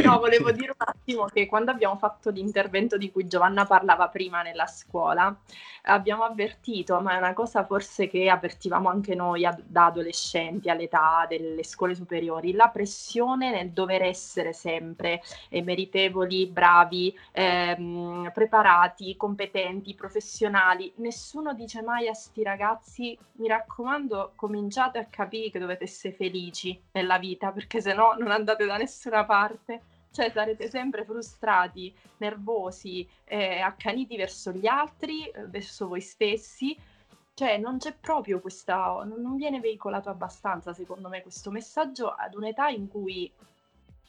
No, 0.04 0.18
volevo 0.20 0.52
dire 0.52 0.72
un 0.78 0.86
attimo 0.86 1.26
che 1.26 1.46
quando 1.46 1.72
abbiamo 1.72 1.98
fatto 1.98 2.30
l'intervento 2.30 2.98
di 2.98 3.12
cui 3.12 3.28
Giovanna 3.28 3.66
parlava 3.66 4.10
prima 4.10 4.42
nella 4.42 4.68
scuola, 4.68 5.36
abbiamo 5.84 6.24
avvertito, 6.24 7.00
ma 7.00 7.14
è 7.14 7.18
una 7.18 7.34
cosa 7.34 7.66
forse 7.66 8.08
che 8.08 8.30
avvertivamo 8.30 8.90
anche 8.90 9.16
noi 9.16 9.46
ad, 9.46 9.62
da 9.66 9.86
adolescenti 9.86 10.70
all'età 10.70 11.26
delle 11.30 11.64
scuole 11.64 11.96
superiori, 11.96 12.54
la 12.54 12.70
pressione 12.70 13.52
nel 13.52 13.72
dover 13.72 14.02
essere 14.02 14.54
sempre 14.54 15.22
eh, 15.50 15.62
meritevoli, 15.62 16.48
bravi, 16.48 17.18
ehm, 17.32 18.32
preparati, 18.34 19.16
competenti, 19.16 19.94
professionali. 19.96 20.92
Nessuno 20.98 21.54
dice 21.54 21.82
mai 21.82 22.08
a 22.08 22.14
sti 22.14 22.44
ragazzi, 22.44 23.18
mi 23.34 23.48
raccomando, 23.48 24.34
cominciate 24.36 24.98
a 24.98 25.06
capire 25.06 25.52
che 25.52 25.60
dovete 25.60 25.84
essere 25.84 26.14
felici 26.14 26.80
nella 26.92 27.18
vita, 27.18 27.52
perché 27.52 27.82
se 27.82 27.94
no 27.94 28.16
non 28.18 28.32
andate 28.32 28.66
da 28.66 28.78
nessuna 28.78 29.26
parte 29.26 29.67
cioè 30.18 30.32
sarete 30.32 30.68
sempre 30.68 31.06
frustrati, 31.06 31.94
nervosi, 32.18 33.08
eh, 33.26 33.60
accaniti 33.60 34.18
verso 34.18 34.52
gli 34.52 34.66
altri, 34.66 35.28
eh, 35.28 35.46
verso 35.46 35.88
voi 35.88 36.02
stessi. 36.02 36.76
Cioè 37.36 37.60
non 37.60 37.78
c'è 37.78 37.94
proprio 37.94 38.40
questa, 38.40 39.04
non 39.04 39.36
viene 39.36 39.60
veicolato 39.60 40.10
abbastanza 40.10 40.74
secondo 40.74 41.08
me 41.08 41.22
questo 41.22 41.52
messaggio 41.52 42.10
ad 42.10 42.34
un'età 42.34 42.68
in 42.70 42.88
cui 42.88 43.32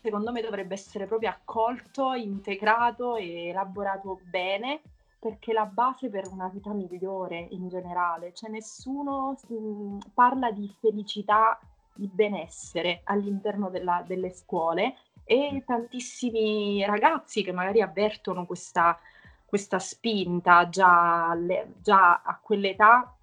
secondo 0.01 0.33
me 0.33 0.41
dovrebbe 0.41 0.73
essere 0.73 1.05
proprio 1.05 1.29
accolto, 1.29 2.15
integrato 2.15 3.17
e 3.17 3.49
elaborato 3.49 4.19
bene 4.23 4.81
perché 5.19 5.53
la 5.53 5.67
base 5.67 6.09
per 6.09 6.27
una 6.29 6.49
vita 6.49 6.73
migliore 6.73 7.49
in 7.51 7.69
generale, 7.69 8.33
cioè 8.33 8.49
nessuno 8.49 9.37
mh, 9.47 9.55
mm, 9.55 9.99
parla 10.15 10.51
di 10.53 10.75
felicità, 10.81 11.59
di 11.93 12.09
benessere 12.11 13.03
all'interno 13.05 13.69
della, 13.69 14.03
delle 14.07 14.31
scuole 14.31 14.95
e 15.31 15.63
tantissimi 15.67 16.83
ragazzi 16.87 17.43
che 17.43 17.53
magari 17.53 17.83
avvertono 17.83 18.47
questa, 18.47 18.99
questa 19.45 19.79
spinta 19.79 20.71
già, 20.71 21.35
le, 21.35 21.75
già, 21.83 22.23
a 22.23 22.41
quell'età 22.43 23.15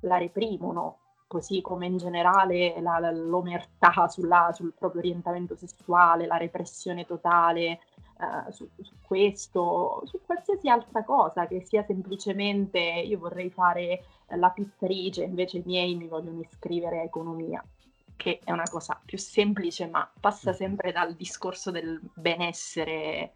la 0.00 0.18
reprimono, 0.18 0.98
così 1.28 1.60
come 1.60 1.86
in 1.86 1.96
generale 1.96 2.80
la, 2.80 2.98
la, 2.98 3.12
l'omertà 3.12 4.08
sulla, 4.08 4.50
sul 4.52 4.74
proprio 4.76 5.00
orientamento 5.00 5.54
sessuale, 5.54 6.26
la 6.26 6.38
repressione 6.38 7.06
totale 7.06 7.82
uh, 8.18 8.50
su, 8.50 8.68
su, 8.82 8.94
questo, 9.06 10.02
su 10.06 10.20
qualsiasi 10.26 10.68
altra 10.68 11.04
cosa 11.04 11.46
che 11.46 11.64
sia 11.64 11.84
semplicemente 11.84 12.80
io 12.80 13.18
vorrei 13.20 13.50
fare 13.50 14.02
la 14.30 14.50
pittrice, 14.50 15.22
invece 15.22 15.58
i 15.58 15.62
miei 15.64 15.94
mi 15.94 16.08
vogliono 16.08 16.40
iscrivere 16.40 16.98
a 16.98 17.04
economia 17.04 17.64
che 18.18 18.40
è 18.42 18.50
una 18.50 18.68
cosa 18.68 19.00
più 19.02 19.16
semplice, 19.16 19.86
ma 19.86 20.10
passa 20.20 20.52
sempre 20.52 20.90
dal 20.90 21.14
discorso 21.14 21.70
del 21.70 22.00
benessere, 22.14 23.34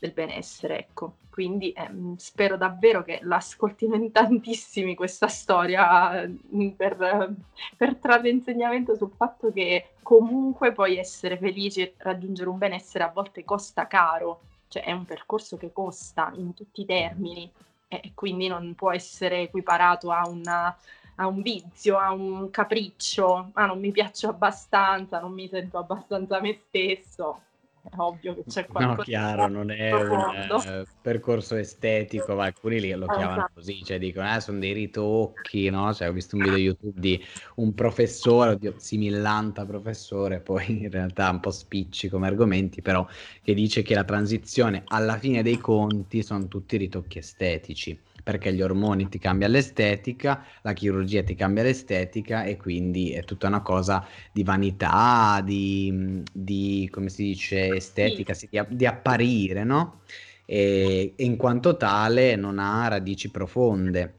del 0.00 0.10
benessere, 0.12 0.78
ecco. 0.80 1.14
Quindi 1.30 1.72
ehm, 1.72 2.16
spero 2.16 2.56
davvero 2.56 3.04
che 3.04 3.20
l'ascoltino 3.22 3.94
in 3.94 4.10
tantissimi 4.10 4.96
questa 4.96 5.28
storia 5.28 6.26
mm, 6.26 6.70
per, 6.70 7.34
per 7.76 7.96
trarre 7.96 8.30
insegnamento 8.30 8.96
sul 8.96 9.12
fatto 9.16 9.52
che 9.52 9.92
comunque 10.02 10.72
puoi 10.72 10.96
essere 10.98 11.38
felice 11.38 11.82
e 11.82 11.94
raggiungere 11.98 12.50
un 12.50 12.58
benessere 12.58 13.04
a 13.04 13.12
volte 13.14 13.44
costa 13.44 13.86
caro, 13.86 14.40
cioè 14.66 14.82
è 14.82 14.92
un 14.92 15.04
percorso 15.04 15.56
che 15.56 15.72
costa 15.72 16.32
in 16.34 16.52
tutti 16.52 16.80
i 16.80 16.86
termini. 16.86 17.50
E 17.86 18.12
quindi 18.14 18.48
non 18.48 18.74
può 18.74 18.92
essere 18.92 19.42
equiparato 19.42 20.10
a 20.10 20.28
una 20.28 20.76
a 21.20 21.26
un 21.26 21.42
vizio, 21.42 21.98
a 21.98 22.12
un 22.12 22.50
capriccio, 22.50 23.50
ah 23.52 23.66
non 23.66 23.78
mi 23.78 23.92
piaccio 23.92 24.28
abbastanza, 24.28 25.20
non 25.20 25.32
mi 25.32 25.48
sento 25.48 25.78
abbastanza 25.78 26.40
me 26.40 26.58
stesso. 26.66 27.42
È 27.82 27.94
ovvio 27.96 28.34
che 28.34 28.44
c'è 28.46 28.66
qualcosa. 28.66 28.96
No, 28.96 29.02
chiaro, 29.02 29.48
non 29.48 29.70
è 29.70 29.88
profondo. 29.88 30.56
un 30.56 30.80
uh, 30.80 31.00
percorso 31.00 31.56
estetico, 31.56 32.34
ma 32.34 32.44
alcuni 32.44 32.78
lì 32.78 32.92
lo 32.92 33.06
chiamano 33.06 33.38
esatto. 33.38 33.52
così, 33.54 33.82
cioè 33.84 33.98
dicono, 33.98 34.34
eh, 34.34 34.40
sono 34.40 34.58
dei 34.58 34.72
ritocchi, 34.72 35.70
no? 35.70 35.92
Cioè, 35.94 36.08
ho 36.08 36.12
visto 36.12 36.36
un 36.36 36.42
video 36.42 36.58
YouTube 36.58 37.00
di 37.00 37.22
un 37.56 37.74
professore, 37.74 38.50
oddio, 38.50 38.74
simillanta 38.76 39.64
professore, 39.64 40.40
poi 40.40 40.82
in 40.82 40.90
realtà 40.90 41.30
un 41.30 41.40
po' 41.40 41.50
spicci 41.50 42.10
come 42.10 42.26
argomenti, 42.26 42.82
però 42.82 43.06
che 43.42 43.54
dice 43.54 43.80
che 43.80 43.94
la 43.94 44.04
transizione 44.04 44.84
alla 44.86 45.16
fine 45.16 45.42
dei 45.42 45.58
conti 45.58 46.22
sono 46.22 46.48
tutti 46.48 46.76
ritocchi 46.76 47.18
estetici 47.18 47.98
perché 48.22 48.52
gli 48.52 48.62
ormoni 48.62 49.08
ti 49.08 49.18
cambia 49.18 49.48
l'estetica, 49.48 50.44
la 50.62 50.72
chirurgia 50.72 51.22
ti 51.22 51.34
cambia 51.34 51.62
l'estetica 51.62 52.44
e 52.44 52.56
quindi 52.56 53.12
è 53.12 53.24
tutta 53.24 53.46
una 53.46 53.62
cosa 53.62 54.06
di 54.32 54.42
vanità, 54.42 55.40
di, 55.44 56.22
di 56.32 56.88
come 56.90 57.08
si 57.08 57.24
dice, 57.24 57.74
estetica, 57.74 58.34
sì. 58.34 58.48
di, 58.50 58.60
di, 58.70 58.86
apparire, 58.86 59.64
no? 59.64 60.02
E, 60.44 61.14
e 61.16 61.24
in 61.24 61.36
quanto 61.36 61.76
tale 61.76 62.36
non 62.36 62.58
ha 62.58 62.88
radici 62.88 63.30
profonde. 63.30 64.14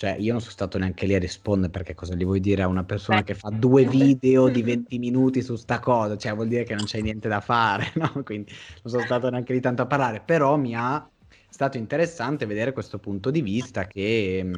Cioè, 0.00 0.16
io 0.18 0.32
non 0.32 0.40
sono 0.40 0.52
stato 0.52 0.78
neanche 0.78 1.04
lì 1.04 1.14
a 1.14 1.18
rispondere 1.18 1.70
perché 1.70 1.94
cosa 1.94 2.14
gli 2.14 2.24
vuoi 2.24 2.40
dire 2.40 2.62
a 2.62 2.68
una 2.68 2.84
persona 2.84 3.18
Beh. 3.18 3.24
che 3.24 3.34
fa 3.34 3.50
due 3.50 3.84
video 3.84 4.48
di 4.48 4.62
20 4.64 4.98
minuti 4.98 5.42
su 5.42 5.56
sta 5.56 5.78
cosa? 5.78 6.16
Cioè, 6.16 6.34
vuol 6.34 6.48
dire 6.48 6.64
che 6.64 6.74
non 6.74 6.86
c'è 6.86 7.02
niente 7.02 7.28
da 7.28 7.40
fare, 7.40 7.92
no? 8.00 8.22
Quindi 8.24 8.50
non 8.82 8.90
sono 8.90 9.04
stato 9.04 9.28
neanche 9.28 9.52
lì 9.52 9.60
tanto 9.60 9.82
a 9.82 9.86
parlare, 9.86 10.22
però 10.24 10.56
mi 10.56 10.74
ha 10.74 11.06
stato 11.50 11.76
interessante 11.76 12.46
vedere 12.46 12.72
questo 12.72 12.98
punto 12.98 13.30
di 13.30 13.42
vista 13.42 13.86
che, 13.86 14.40
mm, 14.42 14.54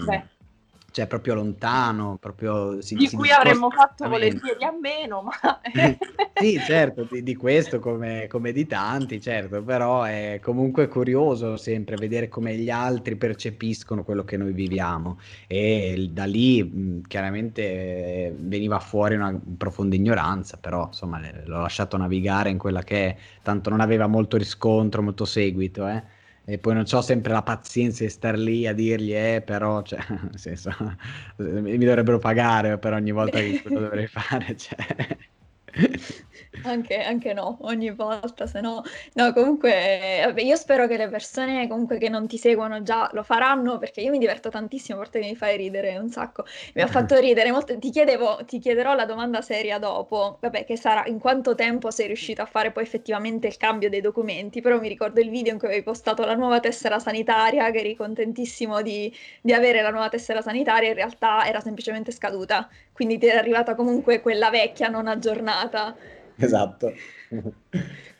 cioè 0.92 1.06
proprio 1.06 1.34
lontano, 1.34 2.18
proprio 2.20 2.80
si, 2.82 2.94
di 2.94 3.08
si 3.08 3.16
cui 3.16 3.30
avremmo 3.30 3.70
fatto 3.70 4.08
volentieri 4.08 4.62
a 4.62 4.72
meno, 4.78 5.22
ma... 5.22 5.32
sì, 6.38 6.58
certo, 6.60 7.08
di, 7.10 7.22
di 7.22 7.34
questo 7.34 7.80
come, 7.80 8.26
come, 8.28 8.52
di 8.52 8.66
tanti, 8.66 9.18
certo, 9.20 9.62
però 9.62 10.02
è 10.02 10.38
comunque 10.42 10.88
curioso 10.88 11.56
sempre 11.56 11.96
vedere 11.96 12.28
come 12.28 12.54
gli 12.56 12.68
altri 12.68 13.16
percepiscono 13.16 14.04
quello 14.04 14.22
che 14.22 14.36
noi 14.36 14.52
viviamo. 14.52 15.18
E 15.46 16.10
da 16.12 16.24
lì 16.24 16.62
mh, 16.62 17.06
chiaramente 17.08 17.62
eh, 17.62 18.34
veniva 18.38 18.78
fuori 18.78 19.14
una 19.14 19.36
profonda 19.56 19.96
ignoranza, 19.96 20.58
però 20.58 20.86
insomma 20.88 21.20
l'ho 21.44 21.60
lasciato 21.60 21.96
navigare 21.96 22.50
in 22.50 22.58
quella 22.58 22.82
che 22.82 23.06
è, 23.06 23.16
tanto 23.42 23.70
non 23.70 23.80
aveva 23.80 24.06
molto 24.06 24.36
riscontro, 24.36 25.02
molto 25.02 25.24
seguito, 25.24 25.88
eh 25.88 26.20
e 26.44 26.58
poi 26.58 26.74
non 26.74 26.84
ho 26.90 27.00
sempre 27.02 27.32
la 27.32 27.42
pazienza 27.42 28.04
di 28.04 28.10
star 28.10 28.36
lì 28.38 28.66
a 28.66 28.72
dirgli, 28.74 29.14
eh, 29.14 29.42
però, 29.44 29.82
cioè, 29.82 29.98
nel 30.08 30.38
senso, 30.38 30.70
mi 31.38 31.78
dovrebbero 31.78 32.18
pagare 32.18 32.78
per 32.78 32.92
ogni 32.94 33.12
volta 33.12 33.38
che 33.38 33.60
lo 33.64 33.80
dovrei 33.80 34.06
fare, 34.06 34.54
cioè. 34.58 34.76
Anche, 36.64 37.00
anche 37.02 37.32
no, 37.32 37.58
ogni 37.62 37.90
volta, 37.90 38.46
se 38.46 38.60
no... 38.60 38.82
No, 39.14 39.32
comunque, 39.32 40.22
vabbè, 40.24 40.42
io 40.42 40.54
spero 40.54 40.86
che 40.86 40.96
le 40.96 41.08
persone 41.08 41.66
comunque 41.66 41.98
che 41.98 42.08
non 42.08 42.26
ti 42.28 42.36
seguono 42.36 42.82
già 42.82 43.08
lo 43.14 43.22
faranno, 43.22 43.78
perché 43.78 44.00
io 44.00 44.10
mi 44.10 44.18
diverto 44.18 44.48
tantissimo, 44.50 44.98
a 44.98 45.00
parte 45.02 45.20
che 45.20 45.26
mi 45.26 45.34
fai 45.34 45.56
ridere 45.56 45.96
un 45.96 46.10
sacco. 46.10 46.44
Mi 46.74 46.82
ha 46.82 46.86
fatto 46.86 47.16
ridere 47.20 47.50
molto. 47.50 47.76
Ti 47.78 47.90
chiedevo, 47.90 48.44
ti 48.46 48.58
chiederò 48.58 48.94
la 48.94 49.06
domanda 49.06 49.40
seria 49.40 49.78
dopo, 49.78 50.38
vabbè, 50.40 50.64
che 50.64 50.76
sarà 50.76 51.04
in 51.06 51.18
quanto 51.18 51.54
tempo 51.54 51.90
sei 51.90 52.06
riuscito 52.06 52.42
a 52.42 52.46
fare 52.46 52.70
poi 52.70 52.82
effettivamente 52.84 53.46
il 53.46 53.56
cambio 53.56 53.88
dei 53.88 54.00
documenti, 54.00 54.60
però 54.60 54.78
mi 54.78 54.88
ricordo 54.88 55.20
il 55.20 55.30
video 55.30 55.52
in 55.54 55.58
cui 55.58 55.68
avevi 55.68 55.82
postato 55.82 56.24
la 56.24 56.34
nuova 56.34 56.60
tessera 56.60 56.98
sanitaria, 56.98 57.70
che 57.70 57.78
eri 57.78 57.96
contentissimo 57.96 58.82
di, 58.82 59.12
di 59.40 59.52
avere 59.52 59.80
la 59.82 59.90
nuova 59.90 60.08
tessera 60.10 60.42
sanitaria, 60.42 60.88
in 60.90 60.94
realtà 60.94 61.46
era 61.46 61.60
semplicemente 61.60 62.12
scaduta, 62.12 62.68
quindi 62.92 63.18
ti 63.18 63.26
era 63.26 63.38
arrivata 63.40 63.74
comunque 63.74 64.20
quella 64.20 64.50
vecchia, 64.50 64.88
non 64.88 65.08
aggiornata. 65.08 65.61
Esatto. 66.36 66.92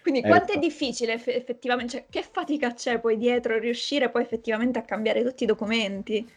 Quindi 0.03 0.23
quanto 0.23 0.53
è 0.53 0.59
difficile 0.59 1.13
effettivamente, 1.15 1.93
cioè, 1.93 2.05
che 2.11 2.25
fatica 2.29 2.73
c'è 2.73 2.99
poi 2.99 3.17
dietro 3.17 3.59
riuscire 3.59 4.11
poi 4.11 4.23
effettivamente 4.23 4.79
a 4.79 4.83
cambiare 4.83 5.23
tutti 5.23 5.45
i 5.45 5.47
documenti? 5.47 6.29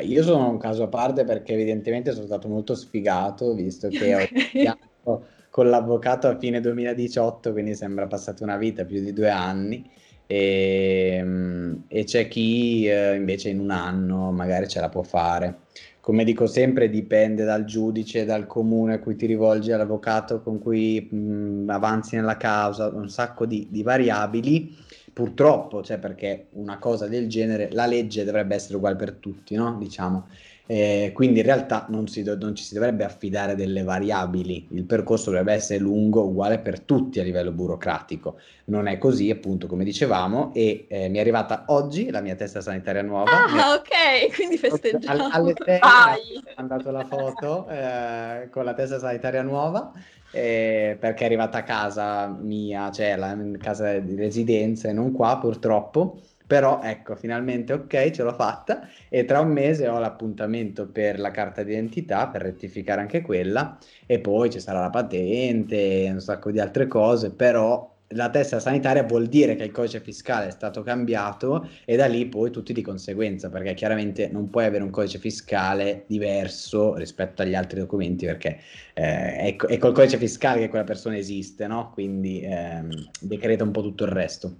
Io 0.00 0.22
sono 0.22 0.48
un 0.48 0.58
caso 0.58 0.84
a 0.84 0.88
parte 0.88 1.24
perché 1.24 1.52
evidentemente 1.52 2.12
sono 2.12 2.26
stato 2.26 2.48
molto 2.48 2.74
sfigato, 2.74 3.54
visto 3.54 3.88
che 3.88 4.14
ho 4.14 4.26
iniziato 4.52 5.26
con 5.50 5.68
l'avvocato 5.68 6.28
a 6.28 6.38
fine 6.38 6.60
2018, 6.60 7.52
quindi 7.52 7.74
sembra 7.74 8.06
passata 8.06 8.42
una 8.42 8.56
vita, 8.56 8.84
più 8.84 9.02
di 9.02 9.12
due 9.12 9.28
anni, 9.28 9.88
e, 10.26 11.16
ehm, 11.18 11.84
e 11.88 12.04
c'è 12.04 12.26
chi 12.26 12.88
eh, 12.88 13.14
invece 13.14 13.50
in 13.50 13.60
un 13.60 13.70
anno 13.70 14.30
magari 14.32 14.66
ce 14.66 14.80
la 14.80 14.88
può 14.88 15.02
fare 15.02 15.58
come 16.02 16.24
dico 16.24 16.48
sempre, 16.48 16.90
dipende 16.90 17.44
dal 17.44 17.64
giudice, 17.64 18.24
dal 18.24 18.48
comune 18.48 18.94
a 18.94 18.98
cui 18.98 19.14
ti 19.14 19.24
rivolgi, 19.24 19.70
all'avvocato 19.70 20.42
con 20.42 20.58
cui 20.58 21.00
mh, 21.00 21.68
avanzi 21.70 22.16
nella 22.16 22.36
causa, 22.36 22.88
un 22.88 23.08
sacco 23.08 23.46
di, 23.46 23.68
di 23.70 23.84
variabili. 23.84 24.76
Purtroppo, 25.12 25.80
cioè 25.82 25.98
perché 25.98 26.48
una 26.54 26.78
cosa 26.78 27.06
del 27.06 27.28
genere, 27.28 27.70
la 27.70 27.86
legge 27.86 28.24
dovrebbe 28.24 28.56
essere 28.56 28.76
uguale 28.76 28.96
per 28.96 29.12
tutti, 29.12 29.54
no? 29.54 29.76
Diciamo. 29.78 30.26
Eh, 30.66 31.10
quindi 31.12 31.40
in 31.40 31.46
realtà 31.46 31.86
non, 31.88 32.06
si, 32.06 32.22
non, 32.22 32.54
ci 32.54 32.62
si 32.62 32.74
dovrebbe 32.74 33.04
affidare 33.04 33.56
delle 33.56 33.82
variabili, 33.82 34.68
il 34.70 34.84
percorso 34.84 35.30
dovrebbe 35.30 35.52
essere 35.52 35.80
lungo, 35.80 36.24
uguale 36.24 36.60
per 36.60 36.80
tutti 36.80 37.18
a 37.20 37.22
livello 37.22 37.50
burocratico. 37.50 38.38
Non 38.66 38.86
è 38.86 38.96
così, 38.98 39.28
appunto, 39.30 39.66
come 39.66 39.84
dicevamo, 39.84 40.52
e 40.54 40.86
eh, 40.88 41.08
mi 41.08 41.18
è 41.18 41.20
arrivata 41.20 41.64
oggi 41.68 42.10
la 42.10 42.20
mia 42.20 42.36
testa 42.36 42.60
sanitaria 42.60 43.02
nuova. 43.02 43.30
Ah, 43.44 43.74
ok, 43.74 44.34
quindi 44.34 44.56
festeggiamo. 44.56 45.28
alle 45.32 45.54
6 45.62 45.78
ho 45.80 46.52
mandato 46.56 46.90
la 46.90 47.04
foto 47.04 47.68
eh, 47.68 48.48
con 48.50 48.64
la 48.64 48.74
testa 48.74 48.98
sanitaria 48.98 49.42
nuova. 49.42 49.92
Eh, 50.34 50.96
perché 50.98 51.24
è 51.24 51.26
arrivata 51.26 51.58
a 51.58 51.62
casa 51.62 52.26
mia, 52.28 52.90
cioè 52.90 53.16
la 53.16 53.36
casa 53.58 53.98
di 53.98 54.14
residenza 54.14 54.88
e 54.88 54.92
non 54.94 55.12
qua 55.12 55.36
purtroppo 55.38 56.22
però 56.52 56.82
ecco, 56.82 57.16
finalmente 57.16 57.72
ok, 57.72 58.10
ce 58.10 58.22
l'ho 58.22 58.34
fatta 58.34 58.86
e 59.08 59.24
tra 59.24 59.40
un 59.40 59.48
mese 59.48 59.88
ho 59.88 59.98
l'appuntamento 59.98 60.86
per 60.86 61.18
la 61.18 61.30
carta 61.30 61.62
d'identità 61.62 62.28
per 62.28 62.42
rettificare 62.42 63.00
anche 63.00 63.22
quella 63.22 63.78
e 64.04 64.18
poi 64.18 64.50
ci 64.50 64.60
sarà 64.60 64.80
la 64.80 64.90
patente 64.90 66.04
e 66.04 66.10
un 66.10 66.20
sacco 66.20 66.50
di 66.50 66.60
altre 66.60 66.86
cose, 66.88 67.30
però 67.30 67.90
la 68.08 68.28
testa 68.28 68.60
sanitaria 68.60 69.02
vuol 69.04 69.28
dire 69.28 69.54
che 69.54 69.64
il 69.64 69.70
codice 69.70 70.00
fiscale 70.00 70.48
è 70.48 70.50
stato 70.50 70.82
cambiato 70.82 71.66
e 71.86 71.96
da 71.96 72.04
lì 72.04 72.26
poi 72.26 72.50
tutti 72.50 72.74
di 72.74 72.82
conseguenza, 72.82 73.48
perché 73.48 73.72
chiaramente 73.72 74.28
non 74.28 74.50
puoi 74.50 74.66
avere 74.66 74.84
un 74.84 74.90
codice 74.90 75.18
fiscale 75.18 76.04
diverso 76.06 76.96
rispetto 76.96 77.40
agli 77.40 77.54
altri 77.54 77.80
documenti, 77.80 78.26
perché 78.26 78.58
eh, 78.92 79.56
è, 79.56 79.56
è, 79.56 79.78
col 79.78 79.94
codice 79.94 80.18
fiscale 80.18 80.60
che 80.60 80.68
quella 80.68 80.84
persona 80.84 81.16
esiste, 81.16 81.66
no? 81.66 81.92
Quindi 81.94 82.42
ehm, 82.42 82.90
decreta 83.22 83.64
un 83.64 83.70
po' 83.70 83.80
tutto 83.80 84.04
il 84.04 84.10
resto. 84.10 84.54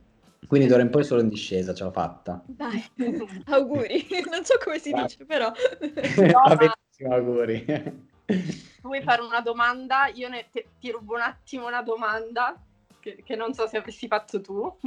Quindi 0.46 0.66
d'ora 0.66 0.82
in 0.82 0.90
poi 0.90 1.04
solo 1.04 1.20
in 1.20 1.28
discesa 1.28 1.72
ce 1.74 1.84
l'ho 1.84 1.90
fatta. 1.92 2.42
Dai, 2.46 2.84
auguri. 3.46 4.06
Non 4.30 4.44
so 4.44 4.58
come 4.62 4.78
si 4.78 4.90
Vai. 4.90 5.02
dice, 5.04 5.24
però. 5.24 5.50
Va 5.52 6.56
benissimo, 6.56 7.14
auguri. 7.14 7.64
Vuoi 8.82 9.02
fare 9.02 9.22
una 9.22 9.40
domanda? 9.40 10.08
Io 10.08 10.28
ne 10.28 10.48
te, 10.50 10.68
ti 10.78 10.90
rubo 10.90 11.14
un 11.14 11.20
attimo 11.20 11.66
una 11.66 11.82
domanda 11.82 12.60
che, 13.00 13.22
che 13.24 13.36
non 13.36 13.54
so 13.54 13.66
se 13.66 13.76
avresti 13.78 14.06
fatto 14.08 14.40
tu. 14.40 14.78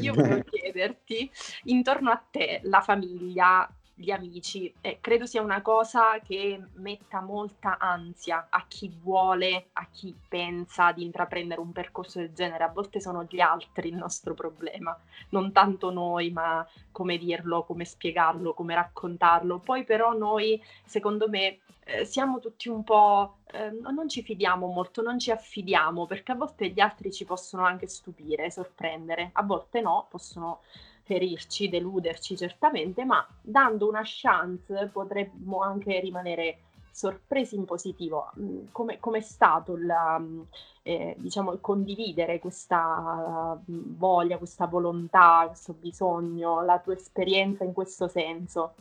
Io 0.00 0.14
volevo 0.14 0.42
chiederti, 0.42 1.30
intorno 1.64 2.10
a 2.10 2.16
te, 2.16 2.60
la 2.64 2.80
famiglia, 2.80 3.68
gli 3.94 4.10
amici. 4.10 4.72
Eh, 4.80 4.98
credo 5.00 5.26
sia 5.26 5.42
una 5.42 5.62
cosa 5.62 6.18
che 6.20 6.60
metta 6.74 7.20
molta 7.20 7.78
ansia 7.78 8.46
a 8.50 8.64
chi 8.66 8.90
vuole, 9.02 9.68
a 9.74 9.86
chi 9.90 10.14
pensa 10.28 10.92
di 10.92 11.04
intraprendere 11.04 11.60
un 11.60 11.72
percorso 11.72 12.18
del 12.18 12.32
genere. 12.32 12.64
A 12.64 12.68
volte 12.68 13.00
sono 13.00 13.26
gli 13.28 13.40
altri 13.40 13.88
il 13.88 13.96
nostro 13.96 14.34
problema, 14.34 14.96
non 15.30 15.52
tanto 15.52 15.90
noi, 15.90 16.30
ma 16.30 16.66
come 16.90 17.18
dirlo, 17.18 17.64
come 17.64 17.84
spiegarlo, 17.84 18.54
come 18.54 18.74
raccontarlo. 18.74 19.58
Poi 19.58 19.84
però 19.84 20.12
noi, 20.12 20.62
secondo 20.84 21.28
me, 21.28 21.58
eh, 21.84 22.04
siamo 22.04 22.38
tutti 22.38 22.68
un 22.68 22.84
po'... 22.84 23.38
Eh, 23.52 23.70
non 23.70 24.08
ci 24.08 24.22
fidiamo 24.22 24.66
molto, 24.66 25.02
non 25.02 25.18
ci 25.18 25.30
affidiamo, 25.30 26.06
perché 26.06 26.32
a 26.32 26.36
volte 26.36 26.68
gli 26.70 26.80
altri 26.80 27.12
ci 27.12 27.24
possono 27.24 27.64
anche 27.64 27.86
stupire, 27.86 28.50
sorprendere, 28.50 29.30
a 29.34 29.42
volte 29.42 29.80
no, 29.80 30.06
possono 30.08 30.60
ferirci, 31.02 31.68
deluderci 31.68 32.36
certamente, 32.36 33.04
ma 33.04 33.26
dando 33.40 33.88
una 33.88 34.02
chance 34.04 34.88
potremmo 34.92 35.60
anche 35.60 36.00
rimanere 36.00 36.58
sorpresi 36.92 37.56
in 37.56 37.64
positivo. 37.64 38.30
Mm, 38.38 38.66
come, 38.70 38.98
è 38.98 39.20
stato 39.20 39.74
il, 39.74 39.92
mm, 40.20 40.40
eh, 40.82 41.16
diciamo, 41.18 41.56
condividere 41.60 42.38
questa 42.38 43.58
mm, 43.58 43.96
voglia, 43.96 44.38
questa 44.38 44.66
volontà, 44.66 45.44
questo 45.48 45.72
bisogno, 45.72 46.62
la 46.62 46.78
tua 46.78 46.94
esperienza 46.94 47.64
in 47.64 47.72
questo 47.72 48.08
senso? 48.08 48.74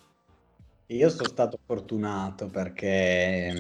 Io 0.87 1.09
sono 1.09 1.29
stato 1.29 1.57
fortunato 1.65 2.47
perché 2.47 3.53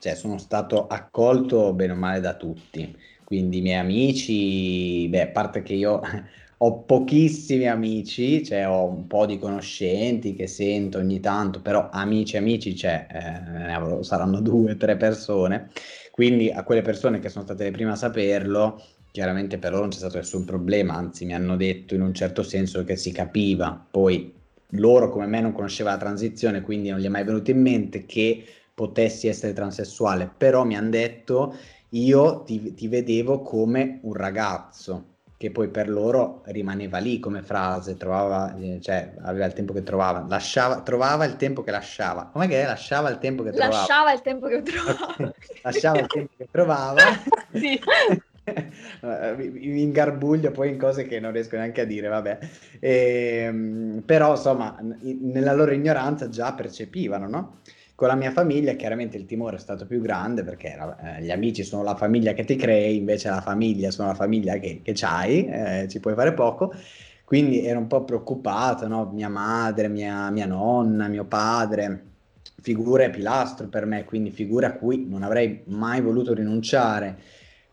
cioè, 0.00 0.14
sono 0.16 0.38
stato 0.38 0.88
accolto 0.88 1.72
bene 1.72 1.92
o 1.92 1.96
male 1.96 2.18
da 2.18 2.34
tutti, 2.34 2.96
quindi 3.22 3.58
i 3.58 3.60
miei 3.60 3.78
amici, 3.78 5.06
beh, 5.08 5.22
a 5.22 5.28
parte 5.28 5.62
che 5.62 5.74
io 5.74 6.00
ho 6.60 6.82
pochissimi 6.82 7.68
amici, 7.68 8.44
cioè 8.44 8.68
ho 8.68 8.84
un 8.84 9.06
po' 9.06 9.26
di 9.26 9.38
conoscenti 9.38 10.34
che 10.34 10.46
sento 10.48 10.98
ogni 10.98 11.20
tanto, 11.20 11.60
però 11.60 11.88
amici 11.90 12.36
amici 12.36 12.72
c'è, 12.74 13.06
eh, 13.10 13.72
avrò, 13.72 14.02
saranno 14.02 14.40
due 14.42 14.76
tre 14.76 14.96
persone, 14.96 15.70
quindi 16.10 16.50
a 16.50 16.64
quelle 16.64 16.82
persone 16.82 17.20
che 17.20 17.28
sono 17.28 17.44
state 17.44 17.64
le 17.64 17.70
prime 17.70 17.92
a 17.92 17.96
saperlo, 17.96 18.82
chiaramente 19.12 19.58
per 19.58 19.70
loro 19.70 19.82
non 19.82 19.90
c'è 19.90 19.98
stato 19.98 20.16
nessun 20.16 20.44
problema, 20.44 20.94
anzi 20.94 21.24
mi 21.24 21.34
hanno 21.34 21.56
detto 21.56 21.94
in 21.94 22.02
un 22.02 22.12
certo 22.12 22.42
senso 22.42 22.82
che 22.84 22.96
si 22.96 23.12
capiva, 23.12 23.86
poi 23.90 24.34
loro 24.72 25.08
come 25.10 25.26
me 25.26 25.40
non 25.40 25.52
conosceva 25.52 25.90
la 25.92 25.96
transizione, 25.96 26.60
quindi 26.62 26.90
non 26.90 26.98
gli 26.98 27.06
è 27.06 27.08
mai 27.08 27.24
venuto 27.24 27.50
in 27.52 27.60
mente 27.60 28.04
che 28.04 28.44
potessi 28.74 29.28
essere 29.28 29.52
transessuale, 29.52 30.30
però 30.36 30.64
mi 30.64 30.76
hanno 30.76 30.90
detto 30.90 31.54
io 31.90 32.42
ti, 32.42 32.74
ti 32.74 32.88
vedevo 32.88 33.40
come 33.42 34.00
un 34.02 34.12
ragazzo, 34.12 35.17
che 35.38 35.52
poi 35.52 35.68
per 35.68 35.88
loro 35.88 36.42
rimaneva 36.46 36.98
lì 36.98 37.20
come 37.20 37.42
frase, 37.42 37.96
trovava, 37.96 38.56
eh, 38.56 38.80
cioè 38.82 39.14
aveva 39.22 39.46
il 39.46 39.52
tempo 39.52 39.72
che 39.72 39.84
trovava, 39.84 40.26
lasciava, 40.28 40.80
trovava 40.80 41.24
il 41.26 41.36
tempo 41.36 41.62
che 41.62 41.70
lasciava. 41.70 42.28
Com'è 42.32 42.48
che 42.48 42.60
è? 42.60 42.66
Lasciava 42.66 43.08
il 43.08 43.18
tempo 43.18 43.44
che 43.44 43.52
trovava. 43.52 43.76
Lasciava 43.76 44.12
il 44.12 44.20
tempo 44.20 44.48
che 44.48 44.62
trovava. 44.62 45.34
lasciava 45.62 45.98
il 46.00 46.06
tempo 46.08 46.32
che 46.36 46.48
trovava. 46.50 47.00
sì. 47.54 47.80
Mi 49.36 49.80
ingarbuglio 49.80 50.50
poi 50.50 50.70
in 50.70 50.78
cose 50.78 51.06
che 51.06 51.20
non 51.20 51.30
riesco 51.30 51.54
neanche 51.54 51.82
a 51.82 51.84
dire, 51.84 52.08
vabbè. 52.08 52.38
E, 52.80 52.90
ehm, 53.46 54.02
però 54.04 54.32
insomma, 54.32 54.76
nella 54.80 55.52
loro 55.52 55.70
ignoranza 55.70 56.28
già 56.28 56.52
percepivano, 56.52 57.28
no? 57.28 57.60
Con 57.98 58.06
la 58.06 58.14
mia 58.14 58.30
famiglia 58.30 58.74
chiaramente 58.74 59.16
il 59.16 59.26
timore 59.26 59.56
è 59.56 59.58
stato 59.58 59.84
più 59.84 60.00
grande 60.00 60.44
perché 60.44 60.68
eh, 61.02 61.20
gli 61.20 61.32
amici 61.32 61.64
sono 61.64 61.82
la 61.82 61.96
famiglia 61.96 62.32
che 62.32 62.44
ti 62.44 62.54
crei, 62.54 62.96
invece 62.96 63.28
la 63.28 63.40
famiglia 63.40 63.90
sono 63.90 64.06
la 64.06 64.14
famiglia 64.14 64.56
che, 64.58 64.82
che 64.84 64.92
c'hai, 64.94 65.44
eh, 65.46 65.88
ci 65.90 65.98
puoi 65.98 66.14
fare 66.14 66.32
poco. 66.32 66.72
quindi 67.24 67.66
ero 67.66 67.80
un 67.80 67.88
po' 67.88 68.04
preoccupato, 68.04 68.86
no? 68.86 69.10
Mia 69.12 69.28
madre, 69.28 69.88
mia, 69.88 70.30
mia 70.30 70.46
nonna, 70.46 71.08
mio 71.08 71.24
padre, 71.24 72.04
figure 72.60 73.10
pilastro 73.10 73.66
per 73.66 73.84
me, 73.84 74.04
quindi 74.04 74.30
figure 74.30 74.66
a 74.66 74.74
cui 74.74 75.04
non 75.08 75.24
avrei 75.24 75.62
mai 75.64 76.00
voluto 76.00 76.34
rinunciare. 76.34 77.18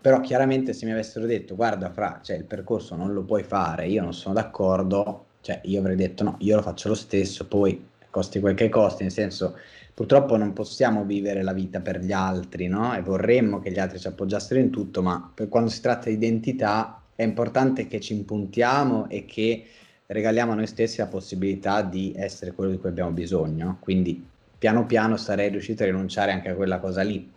Però 0.01 0.21
chiaramente 0.21 0.73
se 0.73 0.88
mi 0.88 0.91
avessero 0.91 1.27
detto 1.27 1.53
guarda 1.55 1.91
Fra, 1.91 2.19
cioè, 2.23 2.35
il 2.35 2.45
percorso 2.45 2.95
non 2.95 3.13
lo 3.13 3.21
puoi 3.21 3.43
fare, 3.43 3.85
io 3.85 4.01
non 4.01 4.13
sono 4.15 4.33
d'accordo, 4.33 5.25
cioè 5.41 5.61
io 5.65 5.79
avrei 5.81 5.95
detto 5.95 6.23
no, 6.23 6.35
io 6.39 6.55
lo 6.55 6.63
faccio 6.63 6.88
lo 6.88 6.95
stesso, 6.95 7.45
poi 7.47 7.89
costi 8.09 8.39
quel 8.39 8.55
che 8.55 8.69
costi, 8.69 9.03
nel 9.03 9.11
senso 9.11 9.55
purtroppo 9.95 10.36
non 10.36 10.51
possiamo 10.51 11.05
vivere 11.05 11.41
la 11.41 11.53
vita 11.53 11.79
per 11.79 12.01
gli 12.01 12.12
altri, 12.12 12.67
no? 12.67 12.93
E 12.95 13.01
vorremmo 13.01 13.60
che 13.60 13.71
gli 13.71 13.79
altri 13.79 13.97
ci 13.97 14.08
appoggiassero 14.08 14.60
in 14.60 14.69
tutto, 14.69 15.01
ma 15.01 15.31
per 15.34 15.47
quando 15.47 15.69
si 15.69 15.79
tratta 15.79 16.10
di 16.10 16.15
identità 16.15 17.01
è 17.15 17.23
importante 17.23 17.88
che 17.88 18.01
ci 18.01 18.13
impuntiamo 18.13 19.10
e 19.10 19.23
che 19.23 19.65
regaliamo 20.08 20.51
a 20.51 20.55
noi 20.55 20.67
stessi 20.67 20.97
la 20.99 21.08
possibilità 21.08 21.81
di 21.81 22.13
essere 22.13 22.51
quello 22.51 22.71
di 22.71 22.77
cui 22.77 22.89
abbiamo 22.89 23.12
bisogno. 23.12 23.77
Quindi 23.79 24.23
piano 24.58 24.86
piano 24.86 25.15
sarei 25.15 25.49
riuscito 25.49 25.84
a 25.84 25.86
rinunciare 25.86 26.34
anche 26.34 26.49
a 26.49 26.55
quella 26.55 26.79
cosa 26.79 27.01
lì. 27.01 27.31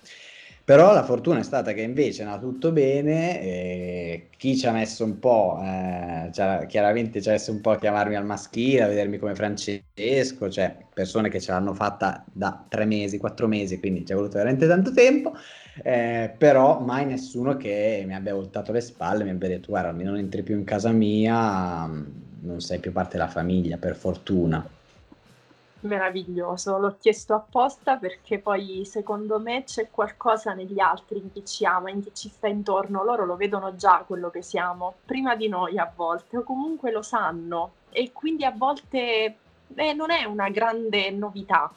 Però 0.68 0.92
la 0.92 1.02
fortuna 1.02 1.38
è 1.38 1.42
stata 1.44 1.72
che 1.72 1.80
invece 1.80 2.20
è 2.20 2.26
andato 2.26 2.46
tutto 2.46 2.72
bene, 2.72 4.28
chi 4.36 4.54
ci 4.54 4.66
ha 4.66 4.70
messo 4.72 5.02
un 5.02 5.18
po', 5.18 5.58
eh, 5.62 6.28
chiaramente 6.66 7.22
ci 7.22 7.28
ha 7.30 7.32
messo 7.32 7.52
un 7.52 7.62
po' 7.62 7.70
a 7.70 7.78
chiamarmi 7.78 8.14
al 8.14 8.26
maschile, 8.26 8.82
a 8.82 8.86
vedermi 8.88 9.16
come 9.16 9.34
Francesco, 9.34 10.50
cioè 10.50 10.76
persone 10.92 11.30
che 11.30 11.40
ce 11.40 11.52
l'hanno 11.52 11.72
fatta 11.72 12.22
da 12.30 12.66
tre 12.68 12.84
mesi, 12.84 13.16
quattro 13.16 13.46
mesi, 13.46 13.80
quindi 13.80 14.04
ci 14.04 14.12
è 14.12 14.14
voluto 14.14 14.36
veramente 14.36 14.66
tanto 14.66 14.92
tempo, 14.92 15.32
eh, 15.82 16.34
però 16.36 16.80
mai 16.80 17.06
nessuno 17.06 17.56
che 17.56 18.04
mi 18.06 18.14
abbia 18.14 18.34
voltato 18.34 18.70
le 18.70 18.82
spalle, 18.82 19.24
mi 19.24 19.30
abbia 19.30 19.48
detto 19.48 19.68
guarda, 19.68 19.90
non 20.04 20.18
entri 20.18 20.42
più 20.42 20.54
in 20.54 20.64
casa 20.64 20.90
mia, 20.92 21.86
non 21.86 22.60
sei 22.60 22.78
più 22.78 22.92
parte 22.92 23.16
della 23.16 23.28
famiglia, 23.28 23.78
per 23.78 23.96
fortuna. 23.96 24.68
Meraviglioso, 25.80 26.76
l'ho 26.76 26.96
chiesto 26.98 27.34
apposta 27.34 27.96
perché 27.96 28.40
poi 28.40 28.84
secondo 28.84 29.38
me 29.38 29.62
c'è 29.62 29.88
qualcosa 29.90 30.52
negli 30.52 30.80
altri 30.80 31.18
in 31.18 31.30
chi 31.30 31.44
ci 31.44 31.64
ama, 31.64 31.90
in 31.90 32.02
chi 32.02 32.10
ci 32.12 32.28
sta 32.28 32.48
intorno, 32.48 33.04
loro 33.04 33.24
lo 33.24 33.36
vedono 33.36 33.76
già 33.76 34.02
quello 34.04 34.28
che 34.28 34.42
siamo, 34.42 34.94
prima 35.04 35.36
di 35.36 35.46
noi 35.46 35.78
a 35.78 35.90
volte, 35.94 36.38
o 36.38 36.42
comunque 36.42 36.90
lo 36.90 37.02
sanno. 37.02 37.72
E 37.90 38.10
quindi 38.12 38.44
a 38.44 38.50
volte 38.50 39.36
eh, 39.74 39.92
non 39.92 40.10
è 40.10 40.24
una 40.24 40.48
grande 40.48 41.10
novità, 41.10 41.72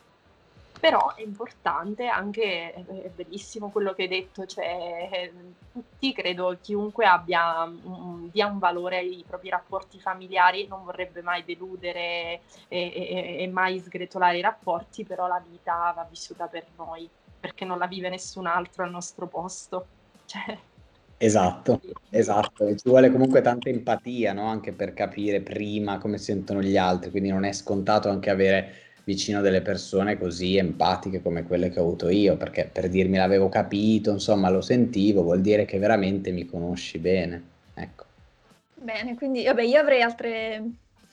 però 0.79 1.13
è 1.15 1.21
importante 1.21 2.07
anche, 2.07 2.73
è 2.73 3.09
bellissimo 3.15 3.69
quello 3.69 3.93
che 3.93 4.03
hai 4.03 4.07
detto, 4.07 4.45
cioè 4.45 5.31
tutti, 5.71 6.13
credo, 6.13 6.57
chiunque 6.61 7.05
abbia, 7.05 7.63
um, 7.63 8.29
dia 8.31 8.47
un 8.47 8.59
valore 8.59 8.97
ai 8.97 9.23
propri 9.27 9.49
rapporti 9.49 9.99
familiari 9.99 10.67
non 10.67 10.83
vorrebbe 10.83 11.21
mai 11.21 11.43
deludere 11.43 12.41
e, 12.67 12.91
e, 12.93 13.35
e 13.39 13.47
mai 13.47 13.79
sgretolare 13.79 14.37
i 14.37 14.41
rapporti, 14.41 15.03
però 15.03 15.27
la 15.27 15.43
vita 15.47 15.93
va 15.95 16.05
vissuta 16.09 16.47
per 16.47 16.65
noi, 16.77 17.09
perché 17.39 17.65
non 17.65 17.77
la 17.77 17.87
vive 17.87 18.09
nessun 18.09 18.47
altro 18.47 18.83
al 18.83 18.91
nostro 18.91 19.27
posto. 19.27 19.85
Cioè, 20.31 20.57
Esatto, 21.23 21.79
esatto, 22.09 22.65
e 22.65 22.75
ci 22.75 22.89
vuole 22.89 23.11
comunque 23.11 23.41
tanta 23.41 23.69
empatia, 23.69 24.33
no? 24.33 24.47
Anche 24.47 24.71
per 24.71 24.95
capire 24.95 25.41
prima 25.41 25.99
come 25.99 26.17
sentono 26.17 26.63
gli 26.63 26.77
altri, 26.77 27.11
quindi 27.11 27.29
non 27.29 27.43
è 27.43 27.51
scontato 27.51 28.09
anche 28.09 28.31
avere 28.31 28.90
vicino 29.03 29.41
delle 29.41 29.61
persone 29.61 30.17
così 30.17 30.57
empatiche 30.57 31.21
come 31.21 31.43
quelle 31.43 31.69
che 31.69 31.79
ho 31.79 31.83
avuto 31.83 32.09
io, 32.09 32.37
perché 32.37 32.69
per 32.71 32.89
dirmi 32.89 33.17
l'avevo 33.17 33.49
capito, 33.49 34.11
insomma 34.11 34.49
lo 34.49 34.61
sentivo, 34.61 35.23
vuol 35.23 35.41
dire 35.41 35.65
che 35.65 35.79
veramente 35.79 36.31
mi 36.31 36.45
conosci 36.45 36.99
bene. 36.99 37.43
Ecco. 37.73 38.05
Bene, 38.75 39.15
quindi 39.15 39.43
vabbè, 39.43 39.63
io 39.63 39.79
avrei 39.79 40.01
altre 40.01 40.63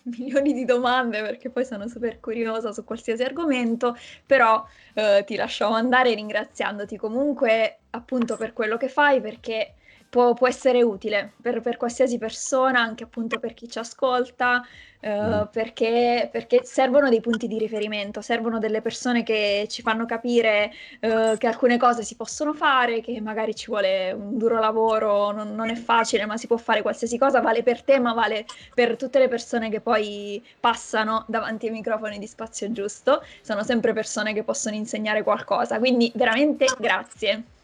milioni 0.16 0.52
di 0.52 0.64
domande 0.64 1.20
perché 1.22 1.50
poi 1.50 1.64
sono 1.64 1.88
super 1.88 2.20
curiosa 2.20 2.72
su 2.72 2.84
qualsiasi 2.84 3.22
argomento, 3.22 3.96
però 4.24 4.64
eh, 4.94 5.22
ti 5.26 5.36
lascio 5.36 5.66
andare 5.66 6.14
ringraziandoti 6.14 6.96
comunque 6.96 7.78
appunto 7.90 8.36
per 8.36 8.52
quello 8.52 8.76
che 8.76 8.88
fai 8.88 9.20
perché 9.20 9.74
può, 10.08 10.34
può 10.34 10.48
essere 10.48 10.82
utile 10.82 11.32
per, 11.40 11.60
per, 11.60 11.76
qualsiasi 11.76 12.18
persona, 12.18 12.80
anche 12.80 13.04
appunto 13.04 13.38
per 13.38 13.54
chi 13.54 13.68
ci 13.68 13.78
ascolta, 13.78 14.64
eh, 15.00 15.20
mm. 15.20 15.42
perché, 15.52 16.28
perché, 16.32 16.64
servono 16.64 17.08
dei 17.08 17.20
punti 17.20 17.46
di 17.46 17.58
riferimento, 17.58 18.20
servono 18.20 18.58
delle 18.58 18.80
persone 18.80 19.22
che 19.22 19.66
ci 19.68 19.82
fanno 19.82 20.06
capire 20.06 20.72
eh, 21.00 21.36
che 21.38 21.46
alcune 21.46 21.76
cose 21.76 22.02
si 22.02 22.16
possono 22.16 22.54
fare, 22.54 23.00
che 23.00 23.20
magari 23.20 23.54
ci 23.54 23.66
vuole 23.66 24.12
un 24.12 24.38
duro 24.38 24.58
lavoro, 24.58 25.30
non, 25.30 25.54
non, 25.54 25.68
è 25.68 25.76
facile, 25.76 26.26
ma 26.26 26.36
si 26.36 26.46
può 26.46 26.56
fare 26.56 26.82
qualsiasi 26.82 27.18
cosa, 27.18 27.40
vale 27.40 27.62
per 27.62 27.82
te, 27.82 27.98
ma 28.00 28.12
vale 28.12 28.46
per 28.74 28.96
tutte 28.96 29.18
le 29.18 29.28
persone 29.28 29.70
che 29.70 29.80
poi 29.80 30.44
passano 30.58 31.24
davanti 31.28 31.66
ai 31.66 31.72
microfoni 31.72 32.18
di 32.18 32.26
spazio 32.26 32.72
giusto. 32.72 33.22
Sono 33.42 33.62
sempre 33.62 33.92
persone 33.92 34.32
che 34.32 34.42
possono 34.42 34.74
insegnare 34.74 35.22
qualcosa, 35.22 35.78
quindi 35.78 36.10
veramente 36.14 36.66
grazie. 36.78 37.56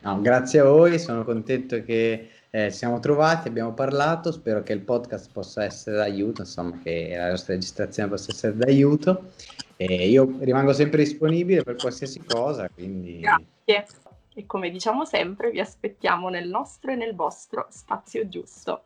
No, 0.00 0.20
grazie 0.20 0.60
a 0.60 0.64
voi, 0.64 0.98
sono 0.98 1.24
contento 1.24 1.82
che 1.82 2.30
eh, 2.50 2.70
siamo 2.70 2.98
trovati, 3.00 3.48
abbiamo 3.48 3.74
parlato, 3.74 4.32
spero 4.32 4.62
che 4.62 4.72
il 4.72 4.80
podcast 4.80 5.30
possa 5.32 5.64
essere 5.64 5.96
d'aiuto, 5.96 6.42
insomma 6.42 6.78
che 6.82 7.14
la 7.16 7.30
nostra 7.30 7.54
registrazione 7.54 8.08
possa 8.08 8.30
essere 8.30 8.56
d'aiuto 8.56 9.32
e 9.76 10.08
io 10.08 10.36
rimango 10.40 10.72
sempre 10.72 11.02
disponibile 11.02 11.62
per 11.62 11.76
qualsiasi 11.76 12.22
cosa, 12.24 12.68
quindi... 12.68 13.20
Grazie. 13.20 13.86
E 14.34 14.46
come 14.46 14.70
diciamo 14.70 15.04
sempre, 15.04 15.50
vi 15.50 15.60
aspettiamo 15.60 16.28
nel 16.28 16.48
nostro 16.48 16.92
e 16.92 16.94
nel 16.94 17.14
vostro 17.14 17.66
spazio 17.70 18.28
giusto. 18.28 18.84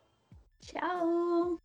Ciao! 0.59 1.59